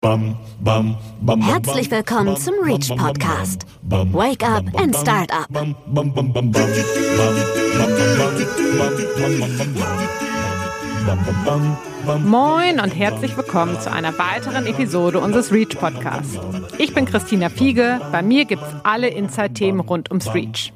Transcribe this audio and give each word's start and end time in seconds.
Herzlich 0.00 1.90
willkommen 1.90 2.36
zum 2.36 2.54
Reach 2.62 2.88
Podcast. 2.94 3.66
Wake 3.82 4.46
up 4.48 4.62
and 4.80 4.94
start 4.94 5.32
up. 5.32 5.48
Moin 12.24 12.78
und 12.78 12.90
herzlich 12.96 13.36
willkommen 13.36 13.80
zu 13.80 13.90
einer 13.90 14.16
weiteren 14.16 14.66
Episode 14.66 15.18
unseres 15.18 15.50
Reach 15.50 15.76
Podcasts. 15.76 16.38
Ich 16.78 16.94
bin 16.94 17.04
Christina 17.04 17.48
Fiege. 17.48 18.00
Bei 18.12 18.22
mir 18.22 18.44
gibt's 18.44 18.72
alle 18.84 19.08
Inside-Themen 19.08 19.80
rund 19.80 20.10
ums 20.10 20.32
Reach. 20.32 20.72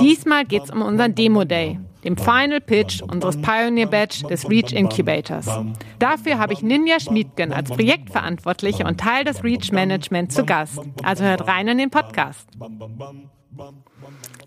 Diesmal 0.00 0.44
geht's 0.44 0.72
um 0.72 0.82
unseren 0.82 1.14
Demo 1.14 1.44
Day, 1.44 1.78
dem 2.06 2.16
Final 2.16 2.60
Pitch 2.60 3.02
unseres 3.02 3.40
Pioneer 3.42 3.88
Badge 3.88 4.26
des 4.28 4.48
Reach 4.48 4.72
Incubators. 4.72 5.50
Dafür 5.98 6.38
habe 6.38 6.52
ich 6.52 6.62
Ninja 6.62 7.00
Schmiedgen 7.00 7.52
als 7.52 7.68
Projektverantwortliche 7.68 8.84
und 8.84 9.00
Teil 9.00 9.24
des 9.24 9.42
Reach 9.42 9.72
Management 9.72 10.32
zu 10.32 10.46
Gast. 10.46 10.78
Also 11.02 11.24
hört 11.24 11.48
rein 11.48 11.66
in 11.66 11.78
den 11.78 11.90
Podcast. 11.90 12.48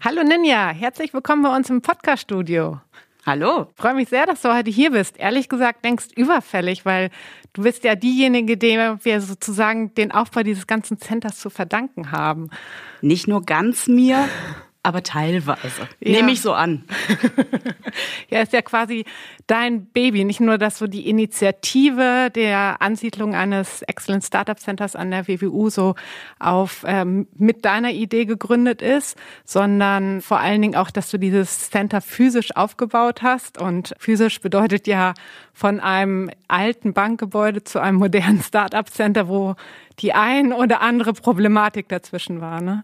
Hallo 0.01 0.23
Ninja, 0.23 0.69
herzlich 0.69 1.13
willkommen 1.13 1.43
bei 1.43 1.53
uns 1.53 1.69
im 1.69 1.81
Podcast-Studio. 1.81 2.79
Hallo. 3.25 3.67
Ich 3.75 3.81
freue 3.81 3.93
mich 3.93 4.07
sehr, 4.07 4.25
dass 4.25 4.41
du 4.41 4.55
heute 4.55 4.71
hier 4.71 4.91
bist. 4.91 5.19
Ehrlich 5.19 5.49
gesagt, 5.49 5.83
denkst 5.83 6.07
überfällig, 6.15 6.85
weil 6.85 7.09
du 7.51 7.63
bist 7.63 7.83
ja 7.83 7.95
diejenige, 7.95 8.55
der 8.55 9.03
wir 9.03 9.19
sozusagen 9.19 9.93
den 9.95 10.13
Aufbau 10.13 10.43
dieses 10.43 10.65
ganzen 10.65 10.97
Centers 10.97 11.37
zu 11.37 11.49
verdanken 11.49 12.13
haben. 12.13 12.49
Nicht 13.01 13.27
nur 13.27 13.41
ganz 13.41 13.87
mir, 13.87 14.29
aber 14.89 15.03
teilweise. 15.03 15.87
Ja. 15.99 16.13
Nehme 16.13 16.31
ich 16.31 16.41
so 16.41 16.51
an. 16.51 16.83
ja, 18.29 18.41
ist 18.41 18.53
ja 18.53 18.63
quasi 18.63 19.05
dein 19.45 19.85
Baby. 19.85 20.23
Nicht 20.23 20.39
nur, 20.39 20.57
dass 20.57 20.79
so 20.79 20.87
die 20.87 21.07
Initiative 21.07 22.31
der 22.33 22.81
Ansiedlung 22.81 23.35
eines 23.35 23.83
Excellent 23.83 24.23
Startup 24.23 24.59
Centers 24.59 24.95
an 24.95 25.11
der 25.11 25.27
WWU 25.27 25.69
so 25.69 25.93
auf 26.39 26.83
ähm, 26.87 27.27
mit 27.35 27.65
deiner 27.65 27.91
Idee 27.91 28.25
gegründet 28.25 28.81
ist, 28.81 29.15
sondern 29.45 30.21
vor 30.21 30.39
allen 30.39 30.63
Dingen 30.63 30.75
auch, 30.75 30.89
dass 30.89 31.11
du 31.11 31.19
dieses 31.19 31.69
Center 31.69 32.01
physisch 32.01 32.55
aufgebaut 32.55 33.21
hast. 33.21 33.61
Und 33.61 33.93
physisch 33.99 34.41
bedeutet 34.41 34.87
ja 34.87 35.13
von 35.53 35.79
einem 35.79 36.31
alten 36.47 36.93
Bankgebäude 36.93 37.63
zu 37.63 37.79
einem 37.79 37.99
modernen 37.99 38.41
Startup 38.41 38.89
Center, 38.89 39.27
wo 39.27 39.55
die 39.99 40.13
ein 40.13 40.51
oder 40.51 40.81
andere 40.81 41.13
Problematik 41.13 41.89
dazwischen 41.89 42.41
war. 42.41 42.59
Ne? 42.61 42.83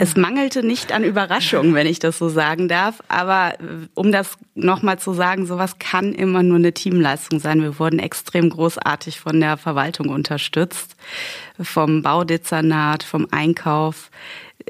Es 0.00 0.16
mangelte 0.16 0.62
nicht 0.62 0.92
an 0.92 1.04
Überraschungen, 1.04 1.74
wenn 1.74 1.86
ich 1.86 1.98
das 1.98 2.16
so 2.16 2.30
sagen 2.30 2.68
darf. 2.68 3.02
Aber 3.08 3.60
äh, 3.60 3.86
um 3.94 4.10
das 4.10 4.38
nochmal 4.54 4.98
zu 4.98 5.12
sagen, 5.12 5.44
sowas 5.44 5.78
kann 5.78 6.14
immer 6.14 6.42
nur 6.42 6.56
eine 6.56 6.72
Teamleistung 6.72 7.38
sein. 7.38 7.60
Wir 7.60 7.78
wurden 7.78 7.98
extrem 7.98 8.48
großartig 8.48 9.20
von 9.20 9.38
der 9.38 9.58
Verwaltung 9.58 10.08
unterstützt, 10.08 10.96
vom 11.60 12.00
Baudezernat, 12.00 13.02
vom 13.02 13.28
Einkauf. 13.30 14.10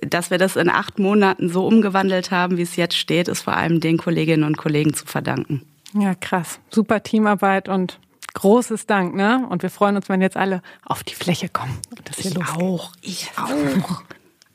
Dass 0.02 0.32
wir 0.32 0.38
das 0.38 0.56
in 0.56 0.68
acht 0.68 0.98
Monaten 0.98 1.48
so 1.48 1.64
umgewandelt 1.64 2.32
haben, 2.32 2.56
wie 2.56 2.62
es 2.62 2.74
jetzt 2.74 2.96
steht, 2.96 3.28
ist 3.28 3.42
vor 3.42 3.56
allem 3.56 3.78
den 3.78 3.98
Kolleginnen 3.98 4.42
und 4.42 4.56
Kollegen 4.56 4.94
zu 4.94 5.06
verdanken. 5.06 5.62
Ja, 5.92 6.16
krass. 6.16 6.58
Super 6.70 7.04
Teamarbeit 7.04 7.68
und 7.68 8.00
großes 8.34 8.86
Dank, 8.86 9.14
ne? 9.14 9.46
Und 9.48 9.62
wir 9.62 9.70
freuen 9.70 9.94
uns, 9.94 10.08
wenn 10.08 10.22
jetzt 10.22 10.36
alle 10.36 10.60
auf 10.84 11.04
die 11.04 11.14
Fläche 11.14 11.48
kommen. 11.48 11.78
Und 11.90 12.08
das 12.08 12.16
hier 12.16 12.32
ich 12.32 12.36
losgeht. 12.36 12.62
auch, 12.62 12.92
ich 13.00 13.30
auch. 13.36 14.02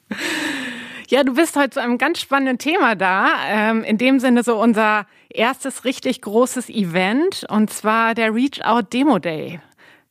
Ja, 1.08 1.24
du 1.24 1.36
bist 1.36 1.56
heute 1.56 1.72
zu 1.72 1.82
einem 1.82 2.00
ganz 2.00 2.20
spannenden 2.20 2.58
Thema 2.58 2.96
da. 2.96 3.36
Ähm, 3.48 3.84
in 3.84 4.00
dem 4.00 4.20
Sinne 4.20 4.44
so 4.44 4.60
unser 4.60 5.06
erstes 5.30 5.86
richtig 5.86 6.22
großes 6.22 6.70
Event 6.70 7.46
und 7.48 7.72
zwar 7.72 8.16
der 8.16 8.34
Reach 8.34 8.66
Out 8.66 8.92
Demo 8.92 9.20
Day. 9.20 9.60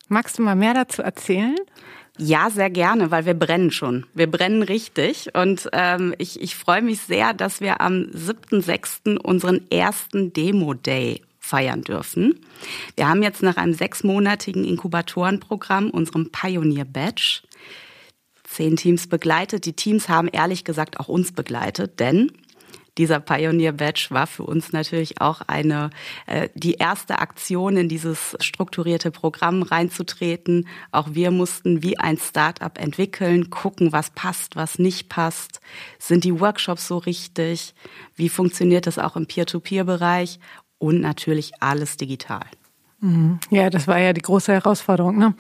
Magst 0.09 0.39
du 0.39 0.42
mal 0.42 0.55
mehr 0.55 0.75
dazu 0.75 1.03
erzählen? 1.03 1.56
Ja, 2.17 2.48
sehr 2.48 2.70
gerne, 2.70 3.11
weil 3.11 3.27
wir 3.27 3.34
brennen 3.34 3.73
schon. 3.73 4.06
Wir 4.14 4.31
brennen 4.31 4.62
richtig. 4.62 5.34
Und 5.34 5.69
ähm, 5.73 6.14
ich, 6.19 6.41
ich 6.41 6.55
freue 6.55 6.83
mich 6.83 7.01
sehr, 7.01 7.34
dass 7.34 7.61
wir 7.61 7.81
am 7.81 8.11
7.6. 8.14 9.17
unseren 9.17 9.68
ersten 9.73 10.33
Demo-Day 10.33 11.23
feiern 11.41 11.83
dürfen. 11.83 12.39
Wir 12.95 13.08
haben 13.08 13.24
jetzt 13.24 13.42
nach 13.42 13.57
einem 13.57 13.74
sechsmonatigen 13.74 14.64
Inkubatorenprogramm, 14.64 15.91
unserem 15.91 16.30
Pioneer 16.30 16.85
Badge, 16.85 17.41
zehn 18.44 18.77
Teams 18.77 19.08
begleitet. 19.08 19.64
Die 19.64 19.72
Teams 19.72 20.08
haben 20.08 20.28
ehrlich 20.28 20.64
gesagt 20.64 21.00
auch 21.00 21.08
uns 21.08 21.32
begleitet, 21.32 21.98
denn 22.00 22.30
dieser 22.96 23.18
Pioneer 23.18 23.72
Badge 23.72 24.06
war 24.10 24.27
für 24.27 24.44
uns 24.44 24.72
natürlich 24.72 25.20
auch 25.20 25.40
eine 25.48 25.90
äh, 26.27 26.48
die 26.55 26.74
erste 26.74 27.18
Aktion 27.18 27.77
in 27.77 27.88
dieses 27.88 28.36
strukturierte 28.40 29.10
Programm 29.10 29.62
reinzutreten. 29.62 30.68
Auch 30.92 31.08
wir 31.10 31.32
mussten 31.32 31.82
wie 31.82 31.98
ein 31.98 32.18
Startup 32.18 32.78
entwickeln, 32.78 33.50
gucken, 33.50 33.92
was 33.92 34.10
passt, 34.10 34.55
was 34.55 34.78
nicht 34.78 35.08
passt. 35.08 35.61
Sind 35.98 36.22
die 36.22 36.38
Workshops 36.38 36.86
so 36.86 36.98
richtig? 36.98 37.74
Wie 38.14 38.28
funktioniert 38.28 38.86
das 38.86 38.98
auch 38.98 39.16
im 39.16 39.26
Peer-to-Peer-Bereich? 39.26 40.38
Und 40.78 41.00
natürlich 41.00 41.52
alles 41.61 41.96
digital. 41.96 42.44
Mhm. 43.00 43.38
Ja, 43.50 43.70
das 43.70 43.88
war 43.88 43.98
ja 43.98 44.12
die 44.12 44.20
große 44.20 44.52
Herausforderung. 44.52 45.18
Ne? 45.18 45.34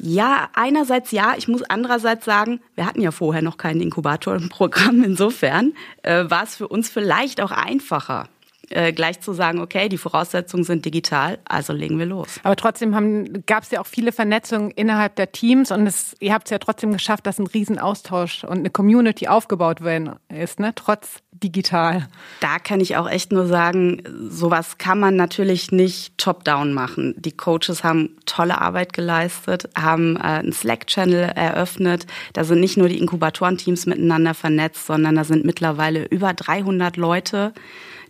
Ja, 0.00 0.50
einerseits 0.52 1.10
ja. 1.10 1.34
Ich 1.36 1.48
muss 1.48 1.62
andererseits 1.62 2.24
sagen, 2.24 2.60
wir 2.74 2.86
hatten 2.86 3.00
ja 3.00 3.10
vorher 3.10 3.42
noch 3.42 3.56
kein 3.56 3.80
Inkubatorprogramm. 3.80 5.02
Insofern 5.02 5.72
äh, 6.02 6.24
war 6.28 6.44
es 6.44 6.56
für 6.56 6.68
uns 6.68 6.88
vielleicht 6.88 7.40
auch 7.40 7.50
einfacher, 7.50 8.28
äh, 8.70 8.92
gleich 8.92 9.20
zu 9.20 9.32
sagen, 9.32 9.60
okay, 9.60 9.88
die 9.88 9.98
Voraussetzungen 9.98 10.64
sind 10.64 10.84
digital, 10.84 11.38
also 11.44 11.72
legen 11.72 11.98
wir 11.98 12.06
los. 12.06 12.40
Aber 12.42 12.56
trotzdem 12.56 13.44
gab 13.46 13.62
es 13.62 13.70
ja 13.70 13.80
auch 13.80 13.86
viele 13.86 14.12
Vernetzungen 14.12 14.70
innerhalb 14.70 15.16
der 15.16 15.32
Teams 15.32 15.70
und 15.70 15.86
es, 15.86 16.14
ihr 16.20 16.32
habt 16.32 16.46
es 16.46 16.50
ja 16.50 16.58
trotzdem 16.58 16.92
geschafft, 16.92 17.26
dass 17.26 17.38
ein 17.38 17.46
Riesenaustausch 17.46 18.44
und 18.44 18.58
eine 18.58 18.70
Community 18.70 19.28
aufgebaut 19.28 19.82
werden 19.82 20.16
ist, 20.28 20.60
ne? 20.60 20.72
trotz 20.74 21.22
digital. 21.42 22.08
Da 22.40 22.58
kann 22.58 22.80
ich 22.80 22.96
auch 22.96 23.08
echt 23.08 23.32
nur 23.32 23.46
sagen, 23.46 24.02
sowas 24.28 24.78
kann 24.78 24.98
man 24.98 25.16
natürlich 25.16 25.72
nicht 25.72 26.16
top-down 26.18 26.72
machen. 26.72 27.14
Die 27.18 27.36
Coaches 27.36 27.84
haben 27.84 28.16
tolle 28.26 28.60
Arbeit 28.60 28.92
geleistet, 28.92 29.68
haben 29.76 30.16
äh, 30.16 30.20
einen 30.20 30.52
Slack-Channel 30.52 31.32
eröffnet. 31.34 32.06
Da 32.32 32.44
sind 32.44 32.60
nicht 32.60 32.76
nur 32.76 32.88
die 32.88 32.98
Inkubatorenteams 32.98 33.86
miteinander 33.86 34.34
vernetzt, 34.34 34.86
sondern 34.86 35.16
da 35.16 35.24
sind 35.24 35.44
mittlerweile 35.44 36.04
über 36.06 36.32
300 36.32 36.96
Leute, 36.96 37.52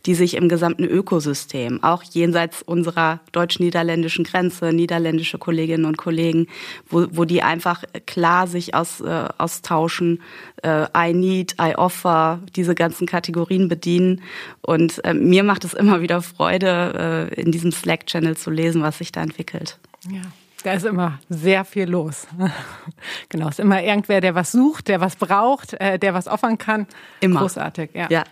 die 0.04 0.14
sich 0.14 0.34
im 0.34 0.48
gesamten 0.48 0.84
Ökosystem, 0.84 1.82
auch 1.82 2.02
jenseits 2.02 2.62
unserer 2.62 3.20
deutsch-niederländischen 3.32 4.24
Grenze, 4.24 4.72
niederländische 4.72 5.38
Kolleginnen 5.38 5.84
und 5.84 5.96
Kollegen, 5.96 6.46
wo, 6.88 7.06
wo 7.10 7.24
die 7.24 7.42
einfach 7.42 7.82
klar 8.06 8.46
sich 8.46 8.74
aus, 8.74 9.00
äh, 9.00 9.28
austauschen, 9.38 10.22
äh, 10.62 10.86
I 10.96 11.14
need, 11.14 11.56
I 11.60 11.74
offer, 11.76 12.40
diese 12.54 12.74
ganzen 12.74 13.06
Kategorien 13.06 13.68
bedienen. 13.68 14.22
Und 14.60 15.04
äh, 15.04 15.14
mir 15.14 15.42
macht 15.42 15.64
es 15.64 15.74
immer 15.74 16.00
wieder 16.02 16.22
Freude, 16.22 17.30
äh, 17.32 17.40
in 17.40 17.52
diesem 17.52 17.72
Slack-Channel 17.72 18.36
zu 18.36 18.50
lesen, 18.50 18.82
was 18.82 18.98
sich 18.98 19.12
da 19.12 19.22
entwickelt. 19.22 19.78
Ja. 20.10 20.22
Da 20.66 20.72
ist 20.72 20.84
immer 20.84 21.20
sehr 21.28 21.64
viel 21.64 21.88
los. 21.88 22.26
genau, 23.28 23.46
es 23.46 23.58
ist 23.58 23.60
immer 23.60 23.84
irgendwer, 23.84 24.20
der 24.20 24.34
was 24.34 24.50
sucht, 24.50 24.88
der 24.88 25.00
was 25.00 25.14
braucht, 25.14 25.74
äh, 25.74 25.96
der 25.96 26.12
was 26.12 26.26
offern 26.26 26.58
kann. 26.58 26.88
Immer. 27.20 27.38
Großartig, 27.38 27.90
ja. 27.94 28.08
ja. 28.10 28.24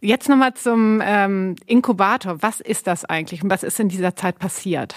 Jetzt 0.00 0.28
nochmal 0.28 0.54
zum 0.54 1.00
ähm, 1.02 1.56
Inkubator. 1.66 2.42
Was 2.42 2.60
ist 2.60 2.86
das 2.86 3.04
eigentlich 3.04 3.42
und 3.42 3.50
was 3.50 3.62
ist 3.62 3.80
in 3.80 3.88
dieser 3.88 4.14
Zeit 4.14 4.38
passiert? 4.38 4.94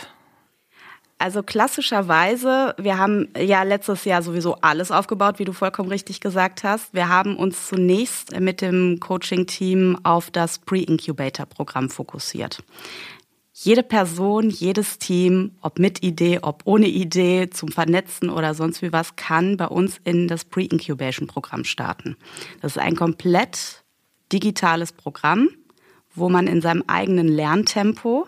Also 1.21 1.43
klassischerweise, 1.43 2.73
wir 2.77 2.97
haben 2.97 3.27
ja 3.37 3.63
letztes 3.63 4.05
Jahr 4.05 4.21
sowieso 4.21 4.55
alles 4.61 4.89
aufgebaut, 4.89 5.37
wie 5.37 5.43
du 5.43 5.51
vollkommen 5.51 5.89
richtig 5.89 6.21
gesagt 6.21 6.63
hast. 6.63 6.93
Wir 6.93 7.09
haben 7.09 7.35
uns 7.35 7.67
zunächst 7.67 8.39
mit 8.39 8.61
dem 8.61 9.01
Coaching-Team 9.01 9.99
auf 10.03 10.31
das 10.31 10.59
Pre-Incubator-Programm 10.59 11.89
fokussiert. 11.89 12.63
Jede 13.51 13.83
Person, 13.83 14.49
jedes 14.49 14.97
Team, 14.97 15.51
ob 15.59 15.77
mit 15.77 16.01
Idee, 16.01 16.39
ob 16.41 16.61
ohne 16.63 16.87
Idee, 16.87 17.49
zum 17.49 17.67
Vernetzen 17.67 18.29
oder 18.29 18.53
sonst 18.53 18.81
wie 18.81 18.93
was, 18.93 19.17
kann 19.17 19.57
bei 19.57 19.67
uns 19.67 19.99
in 20.05 20.29
das 20.29 20.45
Pre-Incubation-Programm 20.45 21.65
starten. 21.65 22.15
Das 22.61 22.77
ist 22.77 22.81
ein 22.81 22.95
komplett 22.95 23.83
digitales 24.31 24.91
Programm, 24.91 25.49
wo 26.13 26.29
man 26.29 26.47
in 26.47 26.61
seinem 26.61 26.83
eigenen 26.87 27.27
Lerntempo, 27.27 28.27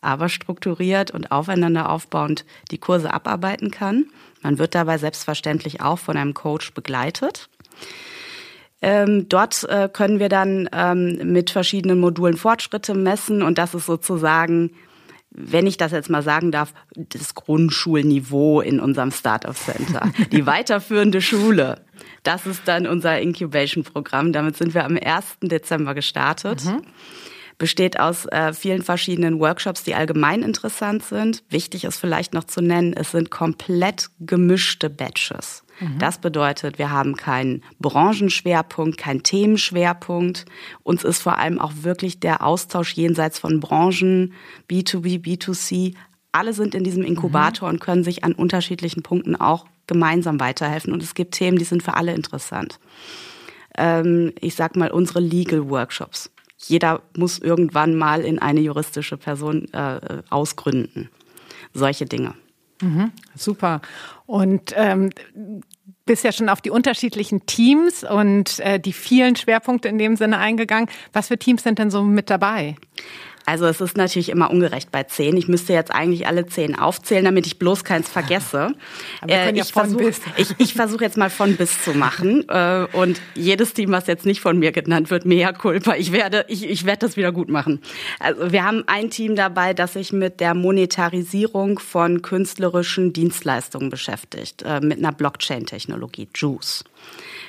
aber 0.00 0.28
strukturiert 0.28 1.10
und 1.10 1.30
aufeinander 1.30 1.90
aufbauend 1.90 2.44
die 2.70 2.78
Kurse 2.78 3.12
abarbeiten 3.12 3.70
kann. 3.70 4.06
Man 4.42 4.58
wird 4.58 4.74
dabei 4.74 4.98
selbstverständlich 4.98 5.82
auch 5.82 5.98
von 5.98 6.16
einem 6.16 6.34
Coach 6.34 6.72
begleitet. 6.72 7.48
Ähm, 8.82 9.28
dort 9.28 9.64
äh, 9.64 9.90
können 9.92 10.18
wir 10.18 10.30
dann 10.30 10.68
ähm, 10.72 11.32
mit 11.32 11.50
verschiedenen 11.50 12.00
Modulen 12.00 12.38
Fortschritte 12.38 12.94
messen 12.94 13.42
und 13.42 13.58
das 13.58 13.74
ist 13.74 13.84
sozusagen, 13.84 14.70
wenn 15.30 15.66
ich 15.66 15.76
das 15.76 15.92
jetzt 15.92 16.10
mal 16.10 16.22
sagen 16.22 16.50
darf, 16.50 16.74
das 16.94 17.34
Grundschulniveau 17.34 18.60
in 18.60 18.80
unserem 18.80 19.12
Startup 19.12 19.56
Center, 19.56 20.10
die 20.32 20.46
weiterführende 20.46 21.20
Schule. 21.20 21.80
Das 22.22 22.46
ist 22.46 22.62
dann 22.66 22.86
unser 22.86 23.20
Incubation-Programm. 23.20 24.32
Damit 24.32 24.56
sind 24.56 24.74
wir 24.74 24.84
am 24.84 24.98
1. 24.98 25.38
Dezember 25.42 25.94
gestartet. 25.94 26.64
Mhm. 26.64 26.82
besteht 27.58 28.00
aus 28.00 28.24
äh, 28.24 28.54
vielen 28.54 28.82
verschiedenen 28.82 29.38
Workshops, 29.38 29.84
die 29.84 29.94
allgemein 29.94 30.42
interessant 30.42 31.04
sind. 31.04 31.42
Wichtig 31.50 31.84
ist 31.84 31.98
vielleicht 31.98 32.32
noch 32.32 32.44
zu 32.44 32.62
nennen, 32.62 32.94
es 32.94 33.10
sind 33.10 33.30
komplett 33.30 34.08
gemischte 34.18 34.88
Batches. 34.88 35.62
Mhm. 35.80 35.98
Das 35.98 36.18
bedeutet, 36.18 36.78
wir 36.78 36.90
haben 36.90 37.16
keinen 37.16 37.62
Branchenschwerpunkt, 37.78 38.98
keinen 38.98 39.22
Themenschwerpunkt. 39.22 40.44
Uns 40.82 41.04
ist 41.04 41.22
vor 41.22 41.38
allem 41.38 41.58
auch 41.58 41.72
wirklich 41.82 42.20
der 42.20 42.44
Austausch 42.44 42.94
jenseits 42.94 43.38
von 43.38 43.60
Branchen, 43.60 44.34
B2B, 44.70 45.20
B2C. 45.20 45.94
Alle 46.32 46.52
sind 46.52 46.74
in 46.74 46.84
diesem 46.84 47.02
Inkubator 47.02 47.68
mhm. 47.68 47.74
und 47.74 47.80
können 47.80 48.04
sich 48.04 48.22
an 48.24 48.32
unterschiedlichen 48.32 49.02
Punkten 49.02 49.36
auch 49.36 49.66
gemeinsam 49.86 50.38
weiterhelfen. 50.38 50.92
Und 50.92 51.02
es 51.02 51.14
gibt 51.14 51.34
Themen, 51.34 51.58
die 51.58 51.64
sind 51.64 51.82
für 51.82 51.94
alle 51.94 52.14
interessant. 52.14 52.78
Ähm, 53.76 54.32
ich 54.40 54.54
sag 54.54 54.76
mal, 54.76 54.90
unsere 54.90 55.20
Legal 55.20 55.68
Workshops 55.68 56.30
jeder 56.68 57.02
muss 57.16 57.38
irgendwann 57.38 57.94
mal 57.96 58.22
in 58.22 58.38
eine 58.38 58.60
juristische 58.60 59.16
Person 59.16 59.72
äh, 59.72 60.22
ausgründen. 60.28 61.08
Solche 61.72 62.04
Dinge. 62.04 62.34
Mhm, 62.82 63.12
super. 63.34 63.80
Und 64.26 64.72
ähm, 64.76 65.10
bist 66.10 66.24
ja 66.24 66.32
schon 66.32 66.48
auf 66.48 66.60
die 66.60 66.70
unterschiedlichen 66.70 67.46
Teams 67.46 68.02
und 68.02 68.58
äh, 68.58 68.80
die 68.80 68.92
vielen 68.92 69.36
Schwerpunkte 69.36 69.86
in 69.86 69.96
dem 69.96 70.16
Sinne 70.16 70.38
eingegangen. 70.38 70.90
Was 71.12 71.28
für 71.28 71.38
Teams 71.38 71.62
sind 71.62 71.78
denn 71.78 71.88
so 71.92 72.02
mit 72.02 72.30
dabei? 72.30 72.74
Also 73.50 73.66
es 73.66 73.80
ist 73.80 73.96
natürlich 73.96 74.28
immer 74.28 74.48
ungerecht 74.48 74.92
bei 74.92 75.02
zehn. 75.02 75.36
Ich 75.36 75.48
müsste 75.48 75.72
jetzt 75.72 75.90
eigentlich 75.90 76.28
alle 76.28 76.46
zehn 76.46 76.78
aufzählen, 76.78 77.24
damit 77.24 77.48
ich 77.48 77.58
bloß 77.58 77.82
keins 77.82 78.08
vergesse. 78.12 78.76
Äh, 79.26 79.58
ich 79.58 79.72
versuche 79.72 80.12
ich, 80.36 80.54
ich 80.58 80.74
versuch 80.74 81.00
jetzt 81.00 81.16
mal 81.16 81.30
von 81.30 81.56
bis 81.56 81.82
zu 81.82 81.92
machen. 81.92 82.44
Äh, 82.50 82.86
und 82.92 83.20
jedes 83.34 83.74
Team, 83.74 83.92
was 83.92 84.06
jetzt 84.06 84.26
nicht 84.26 84.40
von 84.40 84.58
mir 84.58 84.72
genannt 84.72 85.10
wird, 85.10 85.24
mea 85.24 85.52
culpa. 85.52 85.94
Ich 85.94 86.10
werde, 86.10 86.44
ich, 86.48 86.68
ich 86.68 86.84
werde 86.84 87.06
das 87.06 87.16
wieder 87.16 87.32
gut 87.32 87.48
machen. 87.48 87.80
Also 88.18 88.50
wir 88.50 88.64
haben 88.64 88.82
ein 88.86 89.10
Team 89.10 89.36
dabei, 89.36 89.72
das 89.72 89.92
sich 89.92 90.12
mit 90.12 90.40
der 90.40 90.54
Monetarisierung 90.54 91.78
von 91.78 92.22
künstlerischen 92.22 93.12
Dienstleistungen 93.12 93.88
beschäftigt, 93.88 94.62
äh, 94.62 94.80
mit 94.80 94.98
einer 94.98 95.12
Blockchain-Technologie, 95.12 96.28
Juice. 96.34 96.84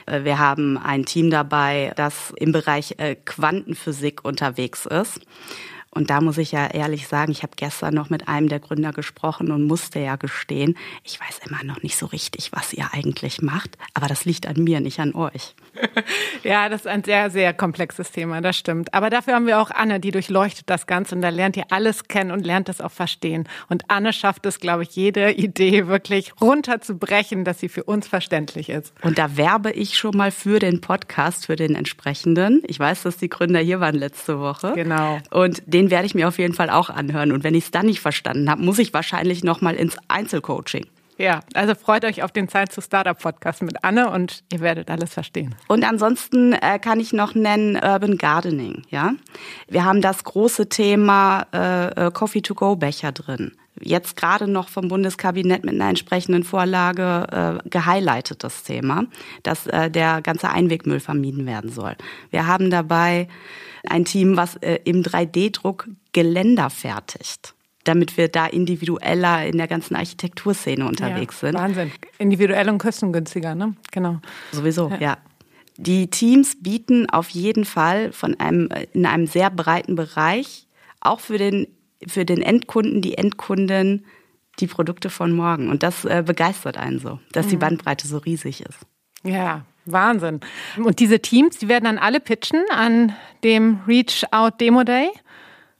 Wir 0.06 0.39
haben 0.39 0.77
ein 0.77 1.06
Team 1.06 1.30
dabei, 1.30 1.94
das 1.95 2.33
im 2.38 2.51
Bereich 2.51 2.95
Quantenphysik 3.25 4.25
unterwegs 4.25 4.86
ist. 4.86 5.19
Und 5.93 6.09
da 6.09 6.21
muss 6.21 6.38
ich 6.38 6.53
ja 6.53 6.67
ehrlich 6.67 7.07
sagen, 7.07 7.31
ich 7.31 7.43
habe 7.43 7.53
gestern 7.55 7.93
noch 7.93 8.09
mit 8.09 8.27
einem 8.29 8.47
der 8.47 8.59
Gründer 8.59 8.93
gesprochen 8.93 9.51
und 9.51 9.67
musste 9.67 9.99
ja 9.99 10.15
gestehen, 10.15 10.77
ich 11.03 11.19
weiß 11.19 11.41
immer 11.47 11.63
noch 11.63 11.83
nicht 11.83 11.97
so 11.97 12.05
richtig, 12.05 12.51
was 12.53 12.73
ihr 12.73 12.89
eigentlich 12.93 13.41
macht. 13.41 13.77
Aber 13.93 14.07
das 14.07 14.23
liegt 14.23 14.47
an 14.47 14.63
mir, 14.63 14.79
nicht 14.79 14.99
an 14.99 15.13
euch. 15.13 15.55
Ja, 16.43 16.69
das 16.69 16.81
ist 16.81 16.88
ein 16.88 17.03
sehr, 17.03 17.29
sehr 17.29 17.53
komplexes 17.53 18.11
Thema, 18.11 18.41
das 18.41 18.57
stimmt. 18.57 18.95
Aber 18.95 19.11
dafür 19.11 19.35
haben 19.35 19.45
wir 19.45 19.59
auch 19.59 19.69
Anne, 19.69 19.99
die 19.99 20.09
durchleuchtet 20.09 20.69
das 20.69 20.88
Ganze 20.88 21.13
und 21.13 21.21
da 21.21 21.29
lernt 21.29 21.55
ihr 21.55 21.65
alles 21.69 22.07
kennen 22.07 22.31
und 22.31 22.45
lernt 22.45 22.67
es 22.67 22.81
auch 22.81 22.91
verstehen. 22.91 23.47
Und 23.69 23.83
Anne 23.89 24.11
schafft 24.11 24.47
es, 24.47 24.59
glaube 24.59 24.83
ich, 24.83 24.95
jede 24.95 25.31
Idee 25.35 25.88
wirklich 25.88 26.33
runterzubrechen, 26.41 27.45
dass 27.45 27.59
sie 27.59 27.69
für 27.69 27.83
uns 27.83 28.07
verständlich 28.07 28.69
ist. 28.69 28.93
Und 29.03 29.19
da 29.19 29.38
werbe 29.38 29.71
ich 29.71 29.97
schon 29.97 30.17
mal 30.17 30.31
für 30.31 30.57
den 30.57 30.81
Podcast, 30.81 31.45
für 31.45 31.55
den 31.55 31.75
entsprechenden. 31.75 32.63
Ich 32.65 32.79
weiß, 32.79 33.03
dass 33.03 33.17
die 33.17 33.29
Gründer 33.29 33.59
hier 33.59 33.79
waren 33.79 33.95
letzte 33.95 34.39
Woche. 34.39 34.73
Genau. 34.73 35.19
Und 35.29 35.61
den 35.65 35.81
werde 35.89 36.06
ich 36.06 36.16
mir 36.16 36.28
auf 36.28 36.38
jeden 36.38 36.54
Fall 36.54 36.69
auch 36.69 36.89
anhören. 36.89 37.31
Und 37.31 37.44
wenn 37.44 37.56
ich 37.56 37.66
es 37.66 37.72
dann 37.72 37.86
nicht 37.88 38.01
verstanden 38.01 38.50
habe, 38.50 38.62
muss 38.62 38.80
ich 38.80 38.94
wahrscheinlich 38.94 39.44
noch 39.44 39.62
mal 39.62 39.75
ins 39.75 39.98
Einzelcoaching. 40.07 40.86
Ja, 41.18 41.42
also 41.54 41.75
freut 41.75 42.04
euch 42.04 42.24
auf 42.24 42.31
den 42.31 42.50
Zeit 42.50 42.72
zu 42.72 42.81
Startup 42.81 43.18
Podcast 43.18 43.62
mit 43.62 43.83
Anne 43.83 44.10
und 44.10 44.44
ihr 44.51 44.60
werdet 44.60 44.89
alles 44.89 45.13
verstehen. 45.13 45.54
Und 45.68 45.83
ansonsten 45.83 46.54
äh, 46.54 46.80
kann 46.80 47.00
ich 47.00 47.13
noch 47.13 47.36
nennen 47.36 47.75
Urban 47.75 48.18
Gardening. 48.18 48.83
Ja, 48.89 49.13
wir 49.68 49.86
haben 49.86 50.01
das 50.01 50.24
große 50.24 50.68
Thema 50.69 51.45
äh, 51.54 52.07
äh 52.07 52.12
Coffee 52.12 52.42
to 52.42 52.56
Go 52.56 52.75
Becher 52.75 53.12
drin. 53.12 53.51
Jetzt 53.80 54.16
gerade 54.16 54.48
noch 54.48 54.69
vom 54.69 54.88
Bundeskabinett 54.88 55.63
mit 55.63 55.75
einer 55.75 55.89
entsprechenden 55.89 56.44
Vorlage 56.44 57.62
äh, 57.63 57.69
gehighlightet 57.69 58.44
das 58.44 58.63
Thema, 58.63 59.06
dass 59.44 59.68
äh, 59.68 59.92
der 59.92 60.22
ganze 60.22 60.50
Einwegmüll 60.50 61.00
vermieden 61.00 61.45
werden 61.45 61.72
soll. 61.72 61.95
Wir 62.31 62.48
haben 62.48 62.72
dabei 62.72 63.27
ein 63.88 64.06
Team, 64.06 64.38
was 64.38 64.56
äh, 64.57 64.80
im 64.83 65.04
3D-Druck 65.04 65.88
Geländer 66.13 66.69
fertigt 66.69 67.56
damit 67.83 68.18
wir 68.18 68.28
da 68.28 68.45
individueller 68.45 69.45
in 69.45 69.57
der 69.57 69.68
ganzen 69.68 69.95
Architekturszene 69.95 70.86
unterwegs 70.86 71.42
ja, 71.42 71.48
sind. 71.48 71.57
Wahnsinn. 71.57 71.92
Individuell 72.18 72.69
und 72.69 72.78
kostengünstiger, 72.78 73.56
ne? 73.56 73.75
Genau. 73.92 74.19
Sowieso, 74.51 74.89
ja. 74.89 74.98
ja. 75.00 75.18
Die 75.78 76.10
Teams 76.10 76.62
bieten 76.62 77.10
auf 77.10 77.30
jeden 77.30 77.66
Fall 77.66 78.12
von 78.12 78.39
einem, 78.39 78.69
in 78.94 79.06
einem 79.06 79.25
sehr 79.25 79.50
breiten 79.50 79.95
Bereich 79.95 80.68
auch 81.00 81.19
für 81.19 81.38
den, 81.38 81.68
für 82.06 82.25
den 82.25 82.42
Endkunden, 82.42 83.01
die 83.01 83.18
Endkunden, 83.18 84.06
die 84.60 84.68
Produkte 84.68 85.10
von 85.10 85.31
morgen. 85.31 85.69
Und 85.69 85.81
das 85.81 86.06
äh, 86.06 86.24
begeistert 86.25 86.77
einen 86.77 87.00
so, 87.00 87.19
dass 87.31 87.48
mhm. 87.48 87.50
die 87.51 87.57
Bandbreite 87.57 88.07
so 88.07 88.18
riesig 88.19 88.62
ist. 88.62 88.80
Ja, 89.24 89.66
Wahnsinn. 89.86 90.39
Und 90.78 91.00
diese 91.00 91.19
Teams, 91.19 91.57
die 91.57 91.68
werden 91.68 91.86
dann 91.86 91.98
alle 91.98 92.19
pitchen 92.19 92.63
an 92.69 93.16
dem 93.44 93.81
Reach 93.88 94.24
Out 94.31 94.62
Demo 94.62 94.83
Day? 94.83 95.10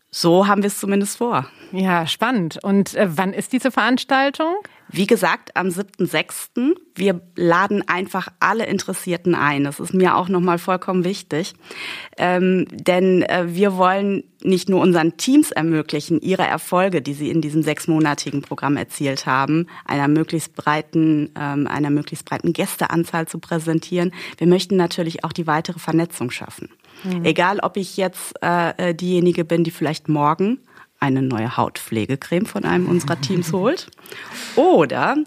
So 0.10 0.48
haben 0.48 0.64
wir 0.64 0.68
es 0.68 0.80
zumindest 0.80 1.18
vor. 1.18 1.46
Ja, 1.72 2.06
spannend. 2.06 2.60
Und 2.64 2.96
äh, 2.96 3.08
wann 3.10 3.34
ist 3.34 3.54
diese 3.54 3.72
Veranstaltung? 3.72 4.56
Wie 4.92 5.08
gesagt, 5.08 5.56
am 5.56 5.68
7.6. 5.68 6.76
Wir 6.96 7.22
laden 7.36 7.88
einfach 7.88 8.28
alle 8.40 8.66
Interessierten 8.66 9.36
ein. 9.36 9.64
Das 9.64 9.80
ist 9.80 9.94
mir 9.94 10.16
auch 10.16 10.28
nochmal 10.28 10.58
vollkommen 10.58 11.04
wichtig. 11.04 11.54
Ähm, 12.18 12.68
denn 12.72 13.24
äh, 13.24 13.46
wir 13.48 13.78
wollen 13.78 14.24
nicht 14.44 14.70
nur 14.70 14.82
unseren 14.82 15.18
Teams 15.18 15.52
ermöglichen, 15.52 16.20
ihre 16.20 16.44
Erfolge, 16.44 17.02
die 17.02 17.14
sie 17.14 17.30
in 17.30 17.42
diesem 17.42 17.64
sechsmonatigen 17.64 18.42
Programm 18.42 18.76
erzielt 18.76 19.26
haben, 19.26 19.68
einer 19.86 20.08
möglichst 20.08 20.56
breiten, 20.56 21.30
ähm, 21.40 21.68
einer 21.68 21.90
möglichst 21.90 22.26
breiten 22.26 22.52
Gästeanzahl 22.52 23.28
zu 23.28 23.40
präsentieren. 23.40 24.14
Wir 24.38 24.48
möchten 24.48 24.76
natürlich 24.76 25.24
auch 25.24 25.34
die 25.34 25.48
weitere 25.48 25.80
Vernetzung 25.80 26.32
schaffen. 26.32 26.70
Mhm. 27.04 27.24
Egal, 27.24 27.60
ob 27.60 27.78
ich 27.78 27.98
jetzt 27.98 28.34
äh, 28.42 28.90
äh 28.90 28.94
diejenige 28.94 29.46
bin, 29.46 29.64
die 29.64 29.72
vielleicht 29.72 30.10
morgen 30.10 30.60
eine 31.02 31.22
neue 31.22 31.58
Hautpflegecreme 31.58 32.46
von 32.46 32.64
einem 32.64 32.88
unserer 32.88 33.20
Teams 33.20 33.52
holt. 33.52 33.88
Oder 34.56 35.18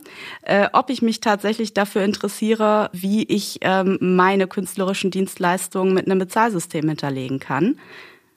äh, 0.42 0.68
ob 0.72 0.88
ich 0.88 1.02
mich 1.02 1.20
tatsächlich 1.20 1.74
dafür 1.74 2.02
interessiere, 2.04 2.90
wie 2.92 3.24
ich 3.24 3.58
ähm, 3.62 3.98
meine 4.00 4.46
künstlerischen 4.46 5.10
Dienstleistungen 5.10 5.92
mit 5.92 6.06
einem 6.06 6.20
Bezahlsystem 6.20 6.88
hinterlegen 6.88 7.40
kann. 7.40 7.78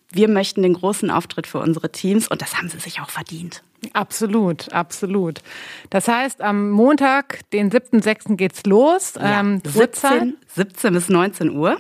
Wir 0.10 0.30
möchten 0.30 0.64
den 0.64 0.74
großen 0.74 1.12
Auftritt 1.12 1.48
für 1.48 1.60
unsere 1.60 1.92
Teams 1.92 2.28
und 2.28 2.42
das 2.42 2.58
haben 2.58 2.70
sie 2.70 2.80
sich 2.80 3.02
auch 3.02 3.10
verdient. 3.10 3.62
Absolut, 3.94 4.74
absolut. 4.74 5.42
Das 5.90 6.08
heißt, 6.08 6.42
am 6.42 6.72
Montag, 6.72 7.48
den 7.52 7.70
7.6. 7.70 8.36
geht's 8.36 8.66
los. 8.66 9.14
Ja, 9.16 9.42
ähm, 9.42 9.62
17, 9.64 10.38
17 10.56 10.94
bis 10.94 11.10
19 11.10 11.52
Uhr. 11.52 11.78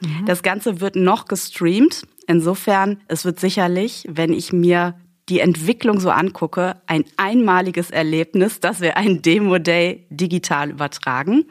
Mhm. 0.00 0.26
Das 0.26 0.42
Ganze 0.42 0.80
wird 0.80 0.96
noch 0.96 1.26
gestreamt. 1.26 2.02
Insofern, 2.26 3.00
es 3.08 3.24
wird 3.24 3.38
sicherlich, 3.38 4.04
wenn 4.08 4.32
ich 4.32 4.52
mir 4.52 4.94
die 5.28 5.40
Entwicklung 5.40 5.98
so 5.98 6.10
angucke, 6.10 6.76
ein 6.86 7.04
einmaliges 7.16 7.90
Erlebnis, 7.90 8.60
dass 8.60 8.80
wir 8.80 8.96
einen 8.96 9.22
Demo-Day 9.22 10.06
digital 10.10 10.70
übertragen. 10.70 11.46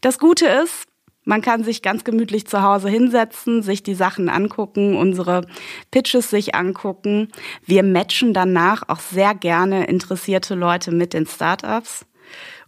Das 0.00 0.18
Gute 0.18 0.46
ist, 0.46 0.86
man 1.24 1.40
kann 1.40 1.62
sich 1.62 1.82
ganz 1.82 2.02
gemütlich 2.04 2.46
zu 2.46 2.62
Hause 2.62 2.88
hinsetzen, 2.88 3.62
sich 3.62 3.82
die 3.82 3.94
Sachen 3.94 4.28
angucken, 4.28 4.96
unsere 4.96 5.46
Pitches 5.90 6.30
sich 6.30 6.54
angucken. 6.54 7.28
Wir 7.64 7.84
matchen 7.84 8.34
danach 8.34 8.88
auch 8.88 8.98
sehr 8.98 9.34
gerne 9.34 9.86
interessierte 9.86 10.54
Leute 10.54 10.90
mit 10.90 11.12
den 11.12 11.26
Startups. 11.26 12.06